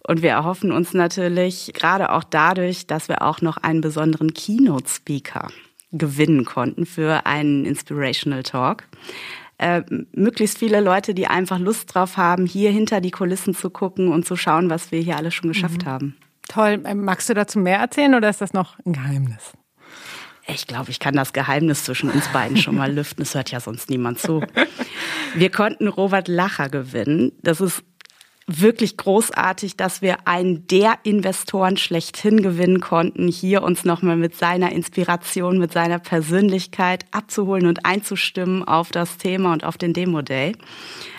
Und 0.06 0.22
wir 0.22 0.30
erhoffen 0.30 0.70
uns 0.70 0.92
natürlich 0.92 1.72
gerade 1.72 2.12
auch 2.12 2.24
dadurch, 2.24 2.86
dass 2.86 3.08
wir 3.08 3.22
auch 3.22 3.40
noch 3.40 3.56
einen 3.56 3.80
besonderen 3.80 4.34
Keynote-Speaker 4.34 5.48
gewinnen 5.90 6.44
konnten 6.44 6.86
für 6.86 7.26
einen 7.26 7.64
Inspirational 7.64 8.42
Talk. 8.42 8.84
Äh, 9.58 9.82
möglichst 10.12 10.58
viele 10.58 10.80
Leute, 10.80 11.14
die 11.14 11.26
einfach 11.26 11.58
Lust 11.58 11.94
drauf 11.94 12.16
haben, 12.16 12.46
hier 12.46 12.70
hinter 12.70 13.00
die 13.00 13.12
Kulissen 13.12 13.54
zu 13.54 13.70
gucken 13.70 14.08
und 14.08 14.26
zu 14.26 14.36
schauen, 14.36 14.68
was 14.68 14.90
wir 14.90 15.00
hier 15.00 15.16
alles 15.16 15.34
schon 15.34 15.52
geschafft 15.52 15.84
mhm. 15.84 15.88
haben. 15.88 16.16
Toll. 16.48 16.82
Ähm, 16.84 17.04
magst 17.04 17.28
du 17.28 17.34
dazu 17.34 17.58
mehr 17.58 17.78
erzählen 17.78 18.14
oder 18.14 18.28
ist 18.28 18.40
das 18.40 18.52
noch 18.52 18.78
ein 18.84 18.92
Geheimnis? 18.92 19.52
Ich 20.46 20.66
glaube, 20.66 20.90
ich 20.90 21.00
kann 21.00 21.14
das 21.14 21.32
Geheimnis 21.32 21.84
zwischen 21.84 22.10
uns 22.10 22.28
beiden 22.28 22.56
schon 22.56 22.74
mal 22.74 22.92
lüften. 22.94 23.22
Es 23.22 23.34
hört 23.34 23.50
ja 23.50 23.60
sonst 23.60 23.88
niemand 23.88 24.18
zu. 24.18 24.42
Wir 25.34 25.50
konnten 25.50 25.88
Robert 25.88 26.28
Lacher 26.28 26.68
gewinnen. 26.68 27.32
Das 27.42 27.60
ist 27.60 27.82
wirklich 28.46 28.96
großartig, 28.96 29.76
dass 29.76 30.02
wir 30.02 30.26
einen 30.26 30.66
der 30.66 30.98
Investoren 31.02 31.76
schlechthin 31.76 32.42
gewinnen 32.42 32.80
konnten, 32.80 33.28
hier 33.28 33.62
uns 33.62 33.84
nochmal 33.84 34.16
mit 34.16 34.36
seiner 34.36 34.72
Inspiration, 34.72 35.58
mit 35.58 35.72
seiner 35.72 35.98
Persönlichkeit 35.98 37.06
abzuholen 37.10 37.66
und 37.66 37.86
einzustimmen 37.86 38.62
auf 38.64 38.90
das 38.90 39.16
Thema 39.16 39.52
und 39.52 39.64
auf 39.64 39.78
den 39.78 39.92
Demo 39.92 40.22
Day. 40.22 40.56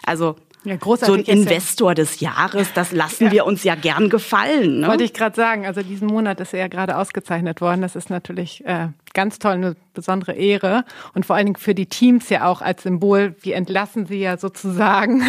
Also 0.06 0.36
ja, 0.66 0.78
so 0.82 1.14
ein 1.14 1.22
Investor 1.22 1.94
des 1.94 2.20
Jahres, 2.20 2.74
das 2.74 2.92
lassen 2.92 3.26
ja. 3.26 3.32
wir 3.32 3.46
uns 3.46 3.64
ja 3.64 3.76
gern 3.76 4.10
gefallen. 4.10 4.80
Ne? 4.80 4.88
Wollte 4.88 5.04
ich 5.04 5.14
gerade 5.14 5.36
sagen, 5.36 5.66
also 5.66 5.84
diesen 5.84 6.08
Monat 6.08 6.40
ist 6.40 6.54
er 6.54 6.62
ja 6.62 6.68
gerade 6.68 6.98
ausgezeichnet 6.98 7.62
worden. 7.62 7.84
Das 7.84 7.96
ist 7.96 8.10
natürlich 8.10 8.66
äh, 8.66 8.88
ganz 9.14 9.38
toll, 9.38 9.54
eine 9.54 9.76
besondere 9.94 10.34
Ehre 10.34 10.84
und 11.14 11.26
vor 11.26 11.36
allen 11.36 11.46
Dingen 11.46 11.58
für 11.58 11.76
die 11.76 11.86
Teams 11.86 12.30
ja 12.30 12.48
auch 12.48 12.62
als 12.62 12.84
Symbol. 12.84 13.36
Wir 13.42 13.56
entlassen 13.56 14.08
sie 14.08 14.20
ja 14.20 14.38
sozusagen 14.38 15.24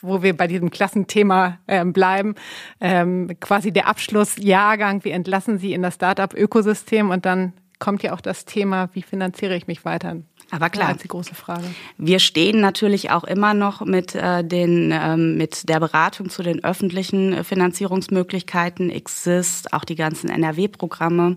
wo 0.00 0.22
wir 0.22 0.36
bei 0.36 0.46
diesem 0.46 0.70
Klassenthema 0.70 1.58
ähm, 1.68 1.92
bleiben, 1.92 2.34
ähm, 2.80 3.30
quasi 3.40 3.72
der 3.72 3.88
Abschlussjahrgang, 3.88 5.04
wir 5.04 5.14
entlassen 5.14 5.58
sie 5.58 5.72
in 5.72 5.82
das 5.82 5.94
Startup-Ökosystem 5.94 7.10
und 7.10 7.26
dann 7.26 7.52
kommt 7.78 8.02
ja 8.02 8.14
auch 8.14 8.20
das 8.20 8.44
Thema, 8.44 8.88
wie 8.92 9.02
finanziere 9.02 9.56
ich 9.56 9.66
mich 9.66 9.84
weiter? 9.84 10.16
Aber 10.50 10.70
klar, 10.70 10.90
ja, 10.90 10.96
die 10.96 11.08
große 11.08 11.34
Frage. 11.34 11.64
Wir 11.98 12.20
stehen 12.20 12.60
natürlich 12.60 13.10
auch 13.10 13.24
immer 13.24 13.52
noch 13.52 13.84
mit 13.84 14.14
äh, 14.14 14.44
den 14.44 14.92
ähm, 14.92 15.36
mit 15.36 15.68
der 15.68 15.80
Beratung 15.80 16.30
zu 16.30 16.42
den 16.44 16.62
öffentlichen 16.62 17.42
Finanzierungsmöglichkeiten, 17.42 18.90
Exist, 18.90 19.72
auch 19.72 19.84
die 19.84 19.96
ganzen 19.96 20.30
NRW-Programme. 20.30 21.36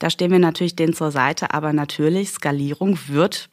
Da 0.00 0.10
stehen 0.10 0.32
wir 0.32 0.40
natürlich 0.40 0.74
denen 0.74 0.92
zur 0.92 1.12
Seite. 1.12 1.54
Aber 1.54 1.72
natürlich 1.72 2.30
Skalierung 2.30 2.98
wird 3.06 3.48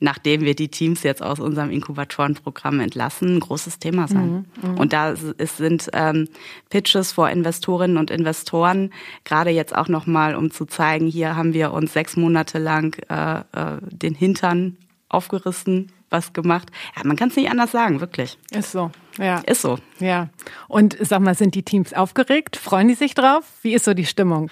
nachdem 0.00 0.42
wir 0.42 0.54
die 0.54 0.68
Teams 0.68 1.02
jetzt 1.02 1.22
aus 1.22 1.40
unserem 1.40 1.70
Inkubatorenprogramm 1.70 2.80
entlassen, 2.80 3.36
ein 3.36 3.40
großes 3.40 3.78
Thema 3.78 4.06
sein. 4.06 4.46
Mhm, 4.62 4.70
mh. 4.70 4.80
Und 4.80 4.92
da 4.92 5.10
ist, 5.10 5.56
sind 5.56 5.90
ähm, 5.92 6.28
Pitches 6.70 7.12
vor 7.12 7.30
Investorinnen 7.30 7.96
und 7.96 8.10
Investoren, 8.10 8.92
gerade 9.24 9.50
jetzt 9.50 9.74
auch 9.74 9.88
nochmal, 9.88 10.36
um 10.36 10.50
zu 10.50 10.66
zeigen, 10.66 11.06
hier 11.06 11.36
haben 11.36 11.52
wir 11.52 11.72
uns 11.72 11.92
sechs 11.92 12.16
Monate 12.16 12.58
lang 12.58 12.96
äh, 13.08 13.40
äh, 13.40 13.78
den 13.80 14.14
Hintern 14.14 14.76
aufgerissen, 15.08 15.90
was 16.10 16.32
gemacht. 16.32 16.70
Ja, 16.96 17.02
man 17.04 17.16
kann 17.16 17.30
es 17.30 17.36
nicht 17.36 17.50
anders 17.50 17.72
sagen, 17.72 18.00
wirklich. 18.00 18.38
Ist 18.50 18.72
so, 18.72 18.90
ja. 19.18 19.38
Ist 19.40 19.62
so. 19.62 19.78
Ja. 19.98 20.28
Und 20.68 20.96
sag 21.00 21.20
mal, 21.20 21.34
sind 21.34 21.54
die 21.54 21.62
Teams 21.62 21.92
aufgeregt? 21.92 22.56
Freuen 22.56 22.88
die 22.88 22.94
sich 22.94 23.14
drauf? 23.14 23.44
Wie 23.62 23.74
ist 23.74 23.84
so 23.84 23.94
die 23.94 24.06
Stimmung? 24.06 24.50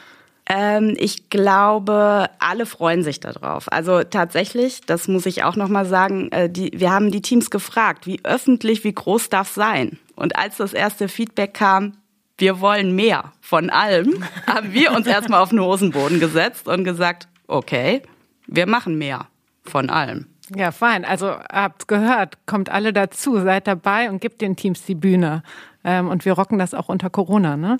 Ähm, 0.49 0.95
ich 0.99 1.29
glaube, 1.29 2.26
alle 2.38 2.67
freuen 2.67 3.03
sich 3.03 3.19
darauf. 3.19 3.71
Also 3.73 4.05
tatsächlich, 4.05 4.81
das 4.83 5.09
muss 5.09 5.26
ich 5.26 5.43
auch 5.43 5.57
nochmal 5.57 5.87
sagen, 5.87 6.31
äh, 6.31 6.49
die, 6.49 6.71
wir 6.75 6.93
haben 6.93 7.11
die 7.11 7.23
Teams 7.23 7.50
gefragt, 7.50 8.07
wie 8.07 8.21
öffentlich, 8.25 8.85
wie 8.85 8.93
groß 8.93 9.29
darf 9.29 9.53
sein? 9.53 9.99
Und 10.15 10.37
als 10.37 10.59
das 10.59 10.73
erste 10.73 11.09
Feedback 11.09 11.55
kam, 11.55 11.95
wir 12.38 12.61
wollen 12.61 12.95
mehr 12.95 13.33
von 13.41 13.71
allem, 13.71 14.25
haben 14.47 14.73
wir 14.73 14.93
uns 14.93 15.07
erstmal 15.07 15.41
auf 15.41 15.50
den 15.50 15.61
Hosenboden 15.61 16.21
gesetzt 16.21 16.69
und 16.69 16.85
gesagt, 16.85 17.26
okay, 17.49 18.03
wir 18.47 18.67
machen 18.67 18.99
mehr 18.99 19.26
von 19.65 19.91
allem. 19.91 20.26
Ja, 20.55 20.71
fein. 20.71 21.05
Also 21.05 21.29
habt 21.29 21.88
gehört, 21.88 22.38
kommt 22.47 22.71
alle 22.71 22.93
dazu, 22.93 23.41
seid 23.41 23.67
dabei 23.67 24.09
und 24.11 24.21
gebt 24.21 24.41
den 24.41 24.55
Teams 24.55 24.85
die 24.85 24.95
Bühne. 24.95 25.43
Ähm, 25.88 26.09
und 26.09 26.25
wir 26.25 26.33
rocken 26.33 26.59
das 26.59 26.75
auch 26.75 26.88
unter 26.88 27.11
Corona, 27.11 27.57
ne? 27.57 27.76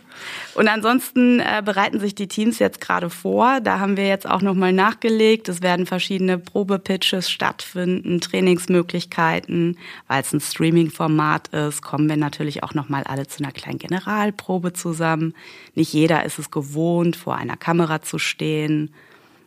Und 0.55 0.69
ansonsten 0.69 1.41
äh, 1.41 1.61
bereiten 1.65 1.99
sich 1.99 2.15
die 2.15 2.29
Teams 2.29 2.61
jetzt 2.61 2.81
gerade 2.81 3.11
vor. 3.11 3.61
Da 3.61 3.81
haben 3.81 3.97
wir 3.97 4.07
jetzt 4.07 4.31
auch 4.31 4.43
nochmal 4.43 4.73
nachgelegt. 4.73 5.49
Es 5.49 5.61
werden 5.61 5.87
verschiedene 5.87 6.39
Probepitches 6.39 7.29
stattfinden, 7.29 8.21
Trainingsmöglichkeiten. 8.21 9.77
Weil 10.07 10.23
es 10.23 10.33
ein 10.33 10.41
Streaming-Format 10.41 11.49
ist, 11.49 11.83
kommen 11.83 12.09
wir 12.09 12.17
natürlich 12.17 12.63
auch 12.63 12.75
nochmal 12.75 13.03
alle 13.03 13.27
zu 13.27 13.43
einer 13.43 13.53
kleinen 13.53 13.79
Generalprobe 13.79 14.73
zusammen. 14.73 15.35
Nicht 15.75 15.93
jeder 15.93 16.25
ist 16.25 16.39
es 16.39 16.53
gewohnt, 16.53 17.17
vor 17.17 17.35
einer 17.35 17.57
Kamera 17.57 18.03
zu 18.03 18.21
stehen. 18.21 18.95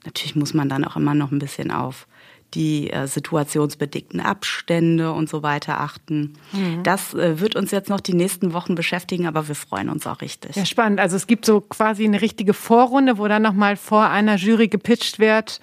Natürlich 0.03 0.35
muss 0.35 0.53
man 0.53 0.67
dann 0.67 0.83
auch 0.83 0.97
immer 0.97 1.15
noch 1.15 1.31
ein 1.31 1.39
bisschen 1.39 1.71
auf 1.71 2.07
die 2.53 2.91
äh, 2.91 3.07
situationsbedingten 3.07 4.19
Abstände 4.19 5.11
und 5.11 5.29
so 5.29 5.43
weiter 5.43 5.79
achten. 5.79 6.33
Mhm. 6.51 6.83
Das 6.83 7.13
äh, 7.13 7.39
wird 7.39 7.55
uns 7.55 7.71
jetzt 7.71 7.89
noch 7.89 7.99
die 7.99 8.13
nächsten 8.13 8.53
Wochen 8.53 8.75
beschäftigen, 8.75 9.27
aber 9.27 9.47
wir 9.47 9.55
freuen 9.55 9.89
uns 9.89 10.07
auch 10.07 10.21
richtig. 10.21 10.55
Ja, 10.55 10.65
spannend. 10.65 10.99
Also 10.99 11.15
es 11.15 11.27
gibt 11.27 11.45
so 11.45 11.61
quasi 11.61 12.05
eine 12.05 12.21
richtige 12.21 12.53
Vorrunde, 12.53 13.17
wo 13.17 13.27
dann 13.27 13.41
nochmal 13.41 13.75
vor 13.75 14.09
einer 14.09 14.35
Jury 14.35 14.67
gepitcht 14.67 15.19
wird, 15.19 15.59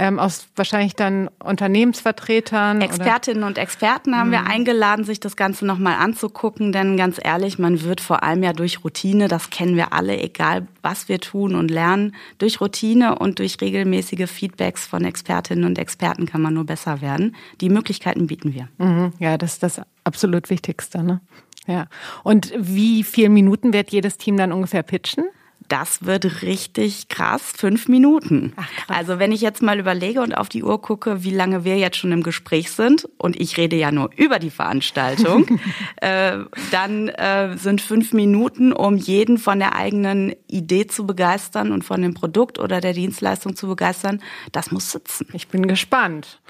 ähm, 0.00 0.18
aus 0.18 0.48
wahrscheinlich 0.56 0.94
dann 0.94 1.28
Unternehmensvertretern. 1.44 2.80
Expertinnen 2.80 3.42
oder? 3.42 3.48
und 3.48 3.58
Experten 3.58 4.16
haben 4.16 4.28
mhm. 4.28 4.32
wir 4.32 4.46
eingeladen, 4.46 5.04
sich 5.04 5.20
das 5.20 5.36
Ganze 5.36 5.66
nochmal 5.66 5.96
anzugucken, 5.96 6.72
denn 6.72 6.96
ganz 6.96 7.20
ehrlich, 7.22 7.58
man 7.58 7.82
wird 7.82 8.00
vor 8.00 8.22
allem 8.22 8.42
ja 8.42 8.54
durch 8.54 8.82
Routine, 8.82 9.28
das 9.28 9.50
kennen 9.50 9.76
wir 9.76 9.92
alle, 9.92 10.18
egal 10.18 10.66
was 10.80 11.10
wir 11.10 11.20
tun 11.20 11.54
und 11.54 11.70
lernen, 11.70 12.14
durch 12.38 12.62
Routine 12.62 13.18
und 13.18 13.40
durch 13.40 13.60
regelmäßige 13.60 14.28
Feedbacks 14.28 14.86
von 14.86 15.04
Expertinnen 15.04 15.64
und 15.64 15.78
Experten 15.78 16.24
kann 16.24 16.40
man 16.40 16.54
nur 16.54 16.64
besser 16.64 17.02
werden. 17.02 17.36
Die 17.60 17.68
Möglichkeiten 17.68 18.26
bieten 18.26 18.54
wir. 18.54 18.68
Mhm. 18.78 19.12
Ja, 19.18 19.36
das 19.36 19.52
ist 19.54 19.62
das 19.62 19.82
absolut 20.04 20.48
Wichtigste. 20.48 21.02
Ne? 21.02 21.20
Ja. 21.66 21.88
Und 22.24 22.54
wie 22.56 23.04
viele 23.04 23.28
Minuten 23.28 23.74
wird 23.74 23.90
jedes 23.90 24.16
Team 24.16 24.38
dann 24.38 24.50
ungefähr 24.50 24.82
pitchen? 24.82 25.26
Das 25.70 26.04
wird 26.04 26.42
richtig 26.42 27.08
krass. 27.08 27.52
Fünf 27.56 27.88
Minuten. 27.88 28.52
Ach, 28.56 28.68
krass. 28.68 28.96
Also 28.96 29.18
wenn 29.20 29.30
ich 29.30 29.40
jetzt 29.40 29.62
mal 29.62 29.78
überlege 29.78 30.20
und 30.20 30.34
auf 30.34 30.48
die 30.48 30.64
Uhr 30.64 30.82
gucke, 30.82 31.22
wie 31.22 31.30
lange 31.30 31.64
wir 31.64 31.78
jetzt 31.78 31.96
schon 31.96 32.10
im 32.10 32.24
Gespräch 32.24 32.72
sind, 32.72 33.08
und 33.18 33.40
ich 33.40 33.56
rede 33.56 33.76
ja 33.76 33.92
nur 33.92 34.10
über 34.16 34.40
die 34.40 34.50
Veranstaltung, 34.50 35.46
äh, 35.96 36.38
dann 36.72 37.08
äh, 37.08 37.56
sind 37.56 37.80
fünf 37.80 38.12
Minuten, 38.12 38.72
um 38.72 38.96
jeden 38.96 39.38
von 39.38 39.60
der 39.60 39.76
eigenen 39.76 40.34
Idee 40.48 40.88
zu 40.88 41.06
begeistern 41.06 41.70
und 41.70 41.84
von 41.84 42.02
dem 42.02 42.14
Produkt 42.14 42.58
oder 42.58 42.80
der 42.80 42.92
Dienstleistung 42.92 43.54
zu 43.54 43.68
begeistern. 43.68 44.20
Das 44.50 44.72
muss 44.72 44.90
sitzen. 44.90 45.28
Ich 45.34 45.48
bin 45.48 45.68
gespannt. 45.68 46.40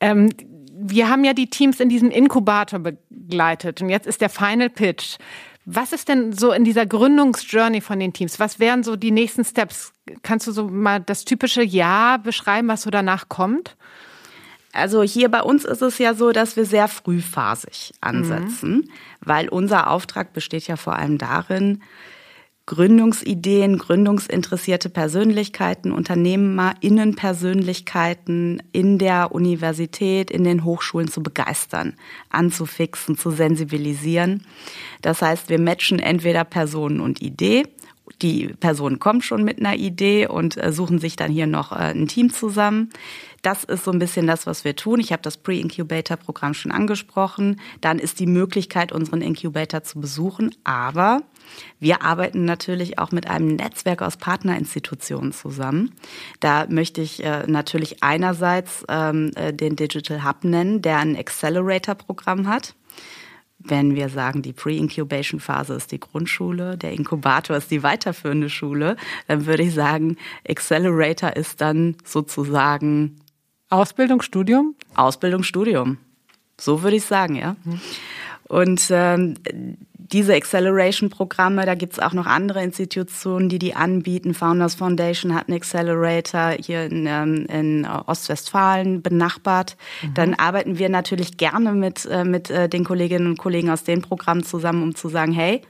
Ähm, 0.00 0.30
wir 0.80 1.08
haben 1.08 1.24
ja 1.24 1.32
die 1.32 1.50
Teams 1.50 1.80
in 1.80 1.88
diesem 1.88 2.10
Inkubator 2.10 2.78
begleitet 2.78 3.82
und 3.82 3.88
jetzt 3.88 4.06
ist 4.06 4.20
der 4.20 4.28
Final 4.28 4.70
Pitch. 4.70 5.16
Was 5.70 5.92
ist 5.92 6.08
denn 6.08 6.32
so 6.32 6.52
in 6.52 6.64
dieser 6.64 6.86
Gründungsjourney 6.86 7.82
von 7.82 8.00
den 8.00 8.14
Teams? 8.14 8.40
Was 8.40 8.58
wären 8.58 8.82
so 8.82 8.96
die 8.96 9.10
nächsten 9.10 9.44
Steps? 9.44 9.92
Kannst 10.22 10.46
du 10.46 10.52
so 10.52 10.66
mal 10.66 10.98
das 10.98 11.26
typische 11.26 11.62
Jahr 11.62 12.18
beschreiben, 12.18 12.68
was 12.68 12.80
so 12.80 12.90
danach 12.90 13.28
kommt? 13.28 13.76
Also 14.72 15.02
hier 15.02 15.30
bei 15.30 15.42
uns 15.42 15.66
ist 15.66 15.82
es 15.82 15.98
ja 15.98 16.14
so, 16.14 16.32
dass 16.32 16.56
wir 16.56 16.64
sehr 16.64 16.88
frühphasig 16.88 17.92
ansetzen, 18.00 18.70
mhm. 18.76 18.90
weil 19.20 19.50
unser 19.50 19.90
Auftrag 19.90 20.32
besteht 20.32 20.66
ja 20.68 20.76
vor 20.76 20.96
allem 20.96 21.18
darin, 21.18 21.82
Gründungsideen, 22.68 23.78
gründungsinteressierte 23.78 24.90
Persönlichkeiten, 24.90 25.90
Unternehmerinnenpersönlichkeiten 25.90 28.62
in 28.72 28.98
der 28.98 29.32
Universität, 29.32 30.30
in 30.30 30.44
den 30.44 30.64
Hochschulen 30.64 31.08
zu 31.08 31.22
begeistern, 31.22 31.94
anzufixen, 32.28 33.16
zu 33.16 33.30
sensibilisieren. 33.30 34.42
Das 35.00 35.22
heißt, 35.22 35.48
wir 35.48 35.58
matchen 35.58 35.98
entweder 35.98 36.44
Personen 36.44 37.00
und 37.00 37.22
Idee. 37.22 37.62
Die 38.20 38.48
Person 38.48 38.98
kommt 38.98 39.24
schon 39.24 39.44
mit 39.44 39.60
einer 39.60 39.76
Idee 39.76 40.26
und 40.26 40.62
äh, 40.62 40.70
suchen 40.70 40.98
sich 40.98 41.16
dann 41.16 41.32
hier 41.32 41.46
noch 41.46 41.72
äh, 41.72 41.94
ein 41.94 42.06
Team 42.06 42.30
zusammen. 42.30 42.90
Das 43.40 43.64
ist 43.64 43.84
so 43.84 43.92
ein 43.92 43.98
bisschen 43.98 44.26
das, 44.26 44.46
was 44.46 44.64
wir 44.64 44.76
tun. 44.76 45.00
Ich 45.00 45.12
habe 45.12 45.22
das 45.22 45.38
Pre-Incubator-Programm 45.38 46.52
schon 46.52 46.72
angesprochen. 46.72 47.60
Dann 47.80 47.98
ist 47.98 48.20
die 48.20 48.26
Möglichkeit, 48.26 48.92
unseren 48.92 49.22
Incubator 49.22 49.84
zu 49.84 50.00
besuchen. 50.00 50.54
Aber 50.64 51.22
wir 51.80 52.02
arbeiten 52.02 52.44
natürlich 52.44 52.98
auch 52.98 53.12
mit 53.12 53.28
einem 53.28 53.56
Netzwerk 53.56 54.02
aus 54.02 54.16
Partnerinstitutionen 54.16 55.32
zusammen. 55.32 55.92
Da 56.40 56.66
möchte 56.68 57.00
ich 57.00 57.24
äh, 57.24 57.44
natürlich 57.46 58.02
einerseits 58.02 58.84
ähm, 58.88 59.30
äh, 59.34 59.52
den 59.52 59.76
Digital 59.76 60.24
Hub 60.24 60.44
nennen, 60.44 60.82
der 60.82 60.98
ein 60.98 61.16
Accelerator-Programm 61.16 62.48
hat. 62.48 62.74
Wenn 63.60 63.96
wir 63.96 64.08
sagen, 64.08 64.42
die 64.42 64.52
Pre-Incubation-Phase 64.52 65.74
ist 65.74 65.90
die 65.90 65.98
Grundschule, 65.98 66.78
der 66.78 66.92
Inkubator 66.92 67.56
ist 67.56 67.70
die 67.70 67.82
weiterführende 67.82 68.50
Schule, 68.50 68.96
dann 69.26 69.46
würde 69.46 69.64
ich 69.64 69.74
sagen, 69.74 70.16
Accelerator 70.48 71.34
ist 71.34 71.60
dann 71.60 71.96
sozusagen 72.04 73.18
Ausbildung, 73.68 74.22
Studium? 74.22 74.76
Ausbildung, 74.94 75.42
Studium. 75.42 75.98
So 76.60 76.82
würde 76.82 76.96
ich 76.96 77.04
sagen, 77.04 77.34
ja. 77.34 77.56
Mhm. 77.64 77.80
Und 78.48 78.88
ähm, 78.90 79.34
diese 80.12 80.34
Acceleration-Programme, 80.34 81.66
da 81.66 81.74
gibt's 81.74 81.98
auch 81.98 82.14
noch 82.14 82.26
andere 82.26 82.62
Institutionen, 82.62 83.48
die 83.48 83.58
die 83.58 83.74
anbieten. 83.74 84.32
Founders 84.32 84.74
Foundation 84.74 85.34
hat 85.34 85.48
einen 85.48 85.56
Accelerator 85.58 86.52
hier 86.58 86.84
in, 86.86 87.06
ähm, 87.06 87.46
in 87.46 87.86
Ostwestfalen 87.86 89.02
benachbart. 89.02 89.76
Mhm. 90.02 90.14
Dann 90.14 90.34
arbeiten 90.34 90.78
wir 90.78 90.88
natürlich 90.88 91.36
gerne 91.36 91.72
mit, 91.72 92.06
äh, 92.06 92.24
mit 92.24 92.48
äh, 92.48 92.68
den 92.70 92.84
Kolleginnen 92.84 93.26
und 93.26 93.38
Kollegen 93.38 93.68
aus 93.68 93.84
den 93.84 94.00
Programmen 94.00 94.44
zusammen, 94.44 94.82
um 94.82 94.94
zu 94.94 95.08
sagen, 95.08 95.32
hey, 95.32 95.60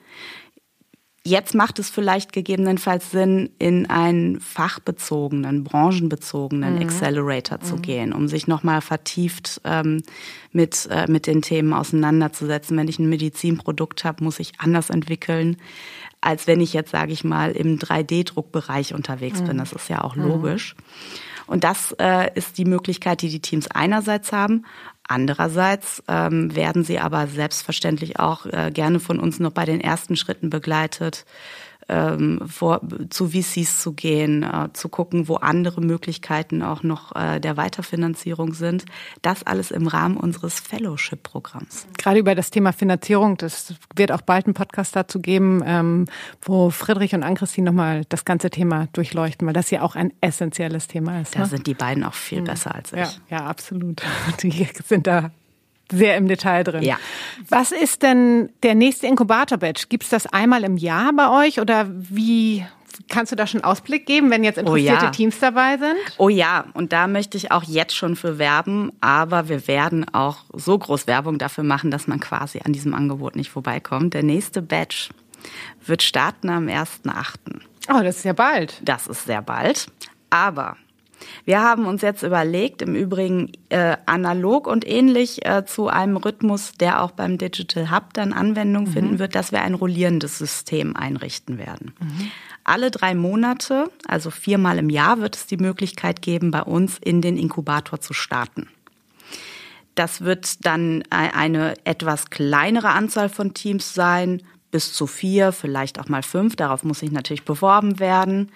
Jetzt 1.28 1.54
macht 1.54 1.78
es 1.78 1.90
vielleicht 1.90 2.32
gegebenenfalls 2.32 3.10
Sinn, 3.10 3.50
in 3.58 3.90
einen 3.90 4.40
fachbezogenen, 4.40 5.62
branchenbezogenen 5.62 6.76
mhm. 6.76 6.82
Accelerator 6.82 7.60
zu 7.60 7.76
mhm. 7.76 7.82
gehen, 7.82 8.12
um 8.14 8.28
sich 8.28 8.46
nochmal 8.46 8.80
vertieft 8.80 9.60
ähm, 9.64 10.02
mit, 10.52 10.88
äh, 10.90 11.06
mit 11.06 11.26
den 11.26 11.42
Themen 11.42 11.74
auseinanderzusetzen. 11.74 12.78
Wenn 12.78 12.88
ich 12.88 12.98
ein 12.98 13.10
Medizinprodukt 13.10 14.04
habe, 14.04 14.24
muss 14.24 14.40
ich 14.40 14.52
anders 14.56 14.88
entwickeln, 14.88 15.58
als 16.22 16.46
wenn 16.46 16.62
ich 16.62 16.72
jetzt, 16.72 16.92
sage 16.92 17.12
ich 17.12 17.24
mal, 17.24 17.52
im 17.52 17.78
3D-Druckbereich 17.78 18.94
unterwegs 18.94 19.42
mhm. 19.42 19.48
bin. 19.48 19.58
Das 19.58 19.72
ist 19.72 19.90
ja 19.90 20.02
auch 20.02 20.16
mhm. 20.16 20.28
logisch. 20.28 20.76
Und 21.48 21.64
das 21.64 21.92
äh, 21.98 22.30
ist 22.34 22.58
die 22.58 22.64
Möglichkeit, 22.64 23.22
die 23.22 23.30
die 23.30 23.40
Teams 23.40 23.68
einerseits 23.68 24.32
haben. 24.32 24.64
Andererseits 25.02 26.02
ähm, 26.06 26.54
werden 26.54 26.84
sie 26.84 26.98
aber 26.98 27.26
selbstverständlich 27.26 28.20
auch 28.20 28.46
äh, 28.46 28.70
gerne 28.72 29.00
von 29.00 29.18
uns 29.18 29.40
noch 29.40 29.52
bei 29.52 29.64
den 29.64 29.80
ersten 29.80 30.16
Schritten 30.16 30.50
begleitet 30.50 31.24
ähm, 31.88 32.40
vor, 32.46 32.80
zu 33.10 33.28
VCs 33.28 33.82
zu 33.82 33.92
gehen, 33.92 34.42
äh, 34.42 34.68
zu 34.72 34.88
gucken, 34.88 35.28
wo 35.28 35.36
andere 35.36 35.80
Möglichkeiten 35.80 36.62
auch 36.62 36.82
noch 36.82 37.14
äh, 37.16 37.40
der 37.40 37.56
Weiterfinanzierung 37.56 38.54
sind. 38.54 38.84
Das 39.22 39.42
alles 39.44 39.70
im 39.70 39.86
Rahmen 39.86 40.16
unseres 40.16 40.60
Fellowship-Programms. 40.60 41.86
Gerade 41.96 42.18
über 42.18 42.34
das 42.34 42.50
Thema 42.50 42.72
Finanzierung, 42.72 43.36
das 43.36 43.74
wird 43.96 44.12
auch 44.12 44.22
bald 44.22 44.46
einen 44.46 44.54
Podcast 44.54 44.94
dazu 44.96 45.20
geben, 45.20 45.62
ähm, 45.64 46.04
wo 46.42 46.70
Friedrich 46.70 47.14
und 47.14 47.22
Ann-Christine 47.22 47.70
nochmal 47.70 48.02
das 48.08 48.24
ganze 48.24 48.50
Thema 48.50 48.88
durchleuchten, 48.92 49.46
weil 49.46 49.54
das 49.54 49.70
ja 49.70 49.82
auch 49.82 49.96
ein 49.96 50.12
essentielles 50.20 50.88
Thema 50.88 51.20
ist. 51.20 51.34
Da 51.34 51.40
ne? 51.40 51.46
sind 51.46 51.66
die 51.66 51.74
beiden 51.74 52.04
auch 52.04 52.14
viel 52.14 52.40
mhm. 52.40 52.46
besser 52.46 52.74
als 52.74 52.92
ich. 52.92 52.98
Ja, 52.98 53.10
ja, 53.30 53.46
absolut. 53.46 54.02
Die 54.42 54.68
sind 54.84 55.06
da 55.06 55.30
sehr 55.90 56.16
im 56.16 56.28
Detail 56.28 56.64
drin. 56.64 56.82
Ja. 56.82 56.98
Was 57.48 57.72
ist 57.72 58.02
denn 58.02 58.50
der 58.62 58.74
nächste 58.74 59.06
Inkubator-Batch? 59.06 59.88
Gibt 59.88 60.04
es 60.04 60.10
das 60.10 60.26
einmal 60.26 60.64
im 60.64 60.76
Jahr 60.76 61.12
bei 61.12 61.46
euch 61.46 61.60
oder 61.60 61.86
wie 61.88 62.64
Kannst 63.08 63.30
du 63.32 63.36
da 63.36 63.46
schon 63.46 63.62
Ausblick 63.62 64.06
geben, 64.06 64.30
wenn 64.30 64.42
jetzt 64.42 64.58
interessierte 64.58 65.02
oh 65.02 65.04
ja. 65.04 65.10
Teams 65.10 65.38
dabei 65.38 65.78
sind? 65.78 65.96
Oh 66.18 66.28
ja, 66.28 66.64
und 66.74 66.92
da 66.92 67.06
möchte 67.06 67.36
ich 67.36 67.52
auch 67.52 67.62
jetzt 67.62 67.94
schon 67.94 68.16
für 68.16 68.38
werben, 68.38 68.92
aber 69.00 69.48
wir 69.48 69.68
werden 69.68 70.12
auch 70.12 70.38
so 70.52 70.76
groß 70.76 71.06
Werbung 71.06 71.38
dafür 71.38 71.64
machen, 71.64 71.90
dass 71.90 72.06
man 72.06 72.18
quasi 72.18 72.60
an 72.64 72.72
diesem 72.72 72.94
Angebot 72.94 73.36
nicht 73.36 73.50
vorbeikommt. 73.50 74.14
Der 74.14 74.24
nächste 74.24 74.62
Batch 74.62 75.10
wird 75.86 76.02
starten 76.02 76.50
am 76.50 76.66
1.8. 76.66 77.36
Oh, 77.88 78.02
das 78.02 78.18
ist 78.18 78.24
ja 78.24 78.32
bald. 78.32 78.80
Das 78.82 79.06
ist 79.06 79.24
sehr 79.24 79.42
bald. 79.42 79.86
Aber 80.30 80.76
wir 81.44 81.62
haben 81.62 81.86
uns 81.86 82.02
jetzt 82.02 82.22
überlegt, 82.22 82.82
im 82.82 82.94
Übrigen 82.94 83.52
äh, 83.68 83.96
analog 84.06 84.66
und 84.66 84.86
ähnlich 84.86 85.44
äh, 85.46 85.64
zu 85.64 85.88
einem 85.88 86.16
Rhythmus, 86.16 86.72
der 86.72 87.02
auch 87.02 87.10
beim 87.10 87.38
Digital 87.38 87.90
Hub 87.90 88.14
dann 88.14 88.32
Anwendung 88.32 88.84
mhm. 88.84 88.92
finden 88.92 89.18
wird, 89.18 89.34
dass 89.34 89.52
wir 89.52 89.62
ein 89.62 89.74
rollierendes 89.74 90.38
System 90.38 90.96
einrichten 90.96 91.58
werden. 91.58 91.92
Mhm. 92.00 92.30
Alle 92.64 92.90
drei 92.90 93.14
Monate, 93.14 93.90
also 94.06 94.30
viermal 94.30 94.78
im 94.78 94.90
Jahr, 94.90 95.20
wird 95.20 95.36
es 95.36 95.46
die 95.46 95.56
Möglichkeit 95.56 96.22
geben, 96.22 96.50
bei 96.50 96.62
uns 96.62 96.98
in 96.98 97.22
den 97.22 97.36
Inkubator 97.38 98.00
zu 98.00 98.12
starten. 98.12 98.68
Das 99.94 100.20
wird 100.20 100.64
dann 100.64 101.02
eine 101.10 101.74
etwas 101.84 102.30
kleinere 102.30 102.90
Anzahl 102.90 103.28
von 103.28 103.52
Teams 103.52 103.94
sein, 103.94 104.42
bis 104.70 104.92
zu 104.92 105.06
vier, 105.06 105.52
vielleicht 105.52 105.98
auch 105.98 106.08
mal 106.08 106.22
fünf. 106.22 106.56
Darauf 106.56 106.84
muss 106.84 107.02
ich 107.02 107.10
natürlich 107.10 107.44
beworben 107.44 107.98
werden. 107.98 108.52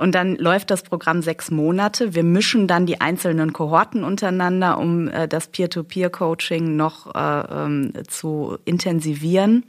Und 0.00 0.14
dann 0.14 0.36
läuft 0.36 0.70
das 0.70 0.82
Programm 0.82 1.20
sechs 1.20 1.50
Monate. 1.50 2.14
Wir 2.14 2.24
mischen 2.24 2.66
dann 2.66 2.86
die 2.86 3.02
einzelnen 3.02 3.52
Kohorten 3.52 4.02
untereinander, 4.02 4.78
um 4.78 5.08
äh, 5.08 5.28
das 5.28 5.48
Peer-to-Peer-Coaching 5.48 6.74
noch 6.74 7.14
äh, 7.14 7.18
ähm, 7.18 7.92
zu 8.08 8.56
intensivieren 8.64 9.64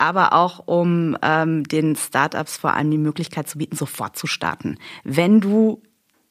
aber 0.00 0.32
auch 0.32 0.62
um 0.66 1.16
ähm, 1.22 1.64
den 1.64 1.96
Startups 1.96 2.56
vor 2.56 2.74
allem 2.74 2.92
die 2.92 2.98
Möglichkeit 2.98 3.48
zu 3.48 3.58
bieten, 3.58 3.74
sofort 3.74 4.16
zu 4.16 4.28
starten. 4.28 4.78
Wenn 5.02 5.40
du 5.40 5.82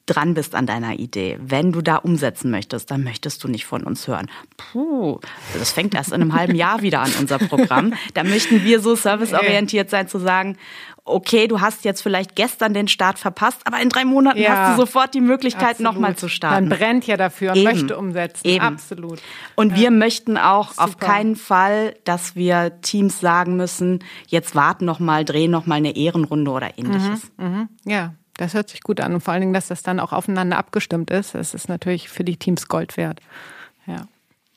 dran 0.08 0.34
bist 0.34 0.56
an 0.56 0.66
deiner 0.66 0.98
Idee, 0.98 1.38
wenn 1.40 1.72
du 1.72 1.82
da 1.82 1.98
umsetzen 1.98 2.50
möchtest, 2.50 2.90
dann 2.90 3.04
möchtest 3.04 3.44
du 3.44 3.48
nicht 3.48 3.66
von 3.66 3.84
uns 3.84 4.08
hören. 4.08 4.30
Puh, 4.56 5.20
das 5.58 5.72
fängt 5.72 5.94
erst 5.94 6.10
in 6.10 6.22
einem 6.22 6.34
halben 6.34 6.56
Jahr 6.56 6.82
wieder 6.82 7.02
an, 7.02 7.12
unser 7.20 7.38
Programm. 7.38 7.94
Da 8.14 8.24
möchten 8.24 8.64
wir 8.64 8.80
so 8.80 8.96
serviceorientiert 8.96 9.90
sein, 9.90 10.08
zu 10.08 10.18
sagen, 10.18 10.58
okay, 11.08 11.48
du 11.48 11.62
hast 11.62 11.86
jetzt 11.86 12.02
vielleicht 12.02 12.36
gestern 12.36 12.74
den 12.74 12.88
Start 12.88 13.18
verpasst, 13.20 13.62
aber 13.66 13.82
in 13.82 13.90
drei 13.90 14.06
Monaten 14.06 14.40
ja, 14.40 14.56
hast 14.56 14.78
du 14.78 14.82
sofort 14.82 15.14
die 15.14 15.22
Möglichkeit, 15.22 15.80
nochmal 15.80 16.16
zu 16.16 16.28
starten. 16.28 16.68
Man 16.68 16.78
brennt 16.78 17.08
ja 17.08 17.18
dafür 17.18 17.52
und 17.52 17.58
Eben. 17.58 17.72
möchte 17.72 17.98
umsetzen. 17.98 18.48
Eben. 18.48 18.64
Absolut. 18.64 19.20
Und 19.56 19.72
ja. 19.72 19.78
wir 19.78 19.92
möchten 19.92 20.38
auch 20.38 20.72
Super. 20.72 20.84
auf 20.84 20.98
keinen 20.98 21.36
Fall, 21.36 21.96
dass 22.04 22.36
wir 22.36 22.82
Teams 22.82 23.20
sagen 23.20 23.56
müssen, 23.56 24.04
jetzt 24.28 24.56
warten 24.56 24.86
nochmal, 24.86 25.26
drehen 25.26 25.52
nochmal 25.52 25.78
eine 25.78 25.96
Ehrenrunde 25.96 26.52
oder 26.52 26.78
ähnliches. 26.78 27.32
Mhm, 27.38 27.46
mh. 27.46 27.68
Ja, 27.86 28.14
das 28.38 28.54
hört 28.54 28.70
sich 28.70 28.82
gut 28.82 29.02
an. 29.02 29.14
Und 29.14 29.22
vor 29.22 29.34
allen 29.34 29.42
Dingen, 29.42 29.54
dass 29.54 29.68
das 29.68 29.84
dann 29.84 30.00
auch 30.00 30.14
aufeinander 30.14 30.58
abgestimmt 30.58 31.12
ist. 31.12 31.36
Das 31.36 31.54
ist 31.54 31.70
natürlich 31.70 32.10
für 32.10 32.24
die 32.24 32.38
Teams 32.38 32.68
Gold 32.68 32.98
wert. 32.98 33.20
Ja 33.86 34.08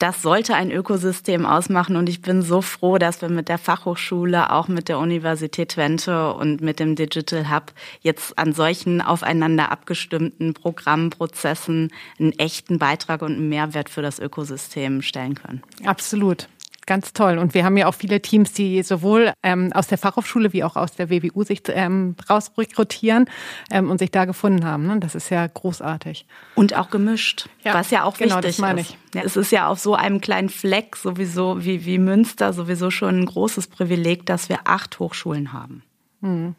das 0.00 0.22
sollte 0.22 0.54
ein 0.54 0.72
Ökosystem 0.72 1.44
ausmachen. 1.44 1.96
Und 1.96 2.08
ich 2.08 2.22
bin 2.22 2.40
so 2.40 2.62
froh, 2.62 2.96
dass 2.96 3.20
wir 3.20 3.28
mit 3.28 3.48
der 3.48 3.58
Fachhochschule, 3.58 4.50
auch 4.50 4.66
mit 4.66 4.88
der 4.88 4.98
Universität 4.98 5.72
Twente 5.72 6.32
und 6.32 6.62
mit 6.62 6.80
dem 6.80 6.96
Digital 6.96 7.50
Hub 7.50 7.72
jetzt 8.00 8.38
an 8.38 8.54
solchen 8.54 9.02
aufeinander 9.02 9.70
abgestimmten 9.70 10.54
Programmprozessen 10.54 11.92
einen 12.18 12.32
echten 12.38 12.78
Beitrag 12.78 13.20
und 13.20 13.34
einen 13.34 13.50
Mehrwert 13.50 13.90
für 13.90 14.00
das 14.00 14.18
Ökosystem 14.18 15.02
stellen 15.02 15.34
können. 15.34 15.62
Absolut. 15.84 16.48
Ganz 16.90 17.12
toll. 17.12 17.38
Und 17.38 17.54
wir 17.54 17.64
haben 17.64 17.76
ja 17.76 17.86
auch 17.86 17.94
viele 17.94 18.20
Teams, 18.20 18.52
die 18.52 18.82
sowohl 18.82 19.32
ähm, 19.44 19.72
aus 19.72 19.86
der 19.86 19.96
Fachhochschule 19.96 20.52
wie 20.52 20.64
auch 20.64 20.74
aus 20.74 20.90
der 20.90 21.08
WWU 21.08 21.44
sich 21.44 21.62
ähm, 21.68 22.16
rausrekrutieren 22.28 23.26
ähm, 23.70 23.88
und 23.88 23.98
sich 23.98 24.10
da 24.10 24.24
gefunden 24.24 24.64
haben. 24.64 24.88
Ne? 24.88 24.98
Das 24.98 25.14
ist 25.14 25.30
ja 25.30 25.46
großartig. 25.46 26.26
Und 26.56 26.74
auch 26.74 26.90
gemischt, 26.90 27.48
ja, 27.62 27.74
was 27.74 27.92
ja 27.92 28.02
auch 28.02 28.18
genau, 28.18 28.38
wichtig 28.38 28.56
das 28.56 28.58
meine 28.58 28.80
ich. 28.80 28.98
Ja. 29.14 29.22
Es 29.24 29.36
ist 29.36 29.52
ja 29.52 29.68
auf 29.68 29.78
so 29.78 29.94
einem 29.94 30.20
kleinen 30.20 30.48
Fleck 30.48 30.96
sowieso 30.96 31.64
wie, 31.64 31.84
wie 31.86 31.98
Münster 31.98 32.52
sowieso 32.52 32.90
schon 32.90 33.20
ein 33.20 33.26
großes 33.26 33.68
Privileg, 33.68 34.26
dass 34.26 34.48
wir 34.48 34.58
acht 34.64 34.98
Hochschulen 34.98 35.52
haben. 35.52 35.84
Mhm. 36.22 36.56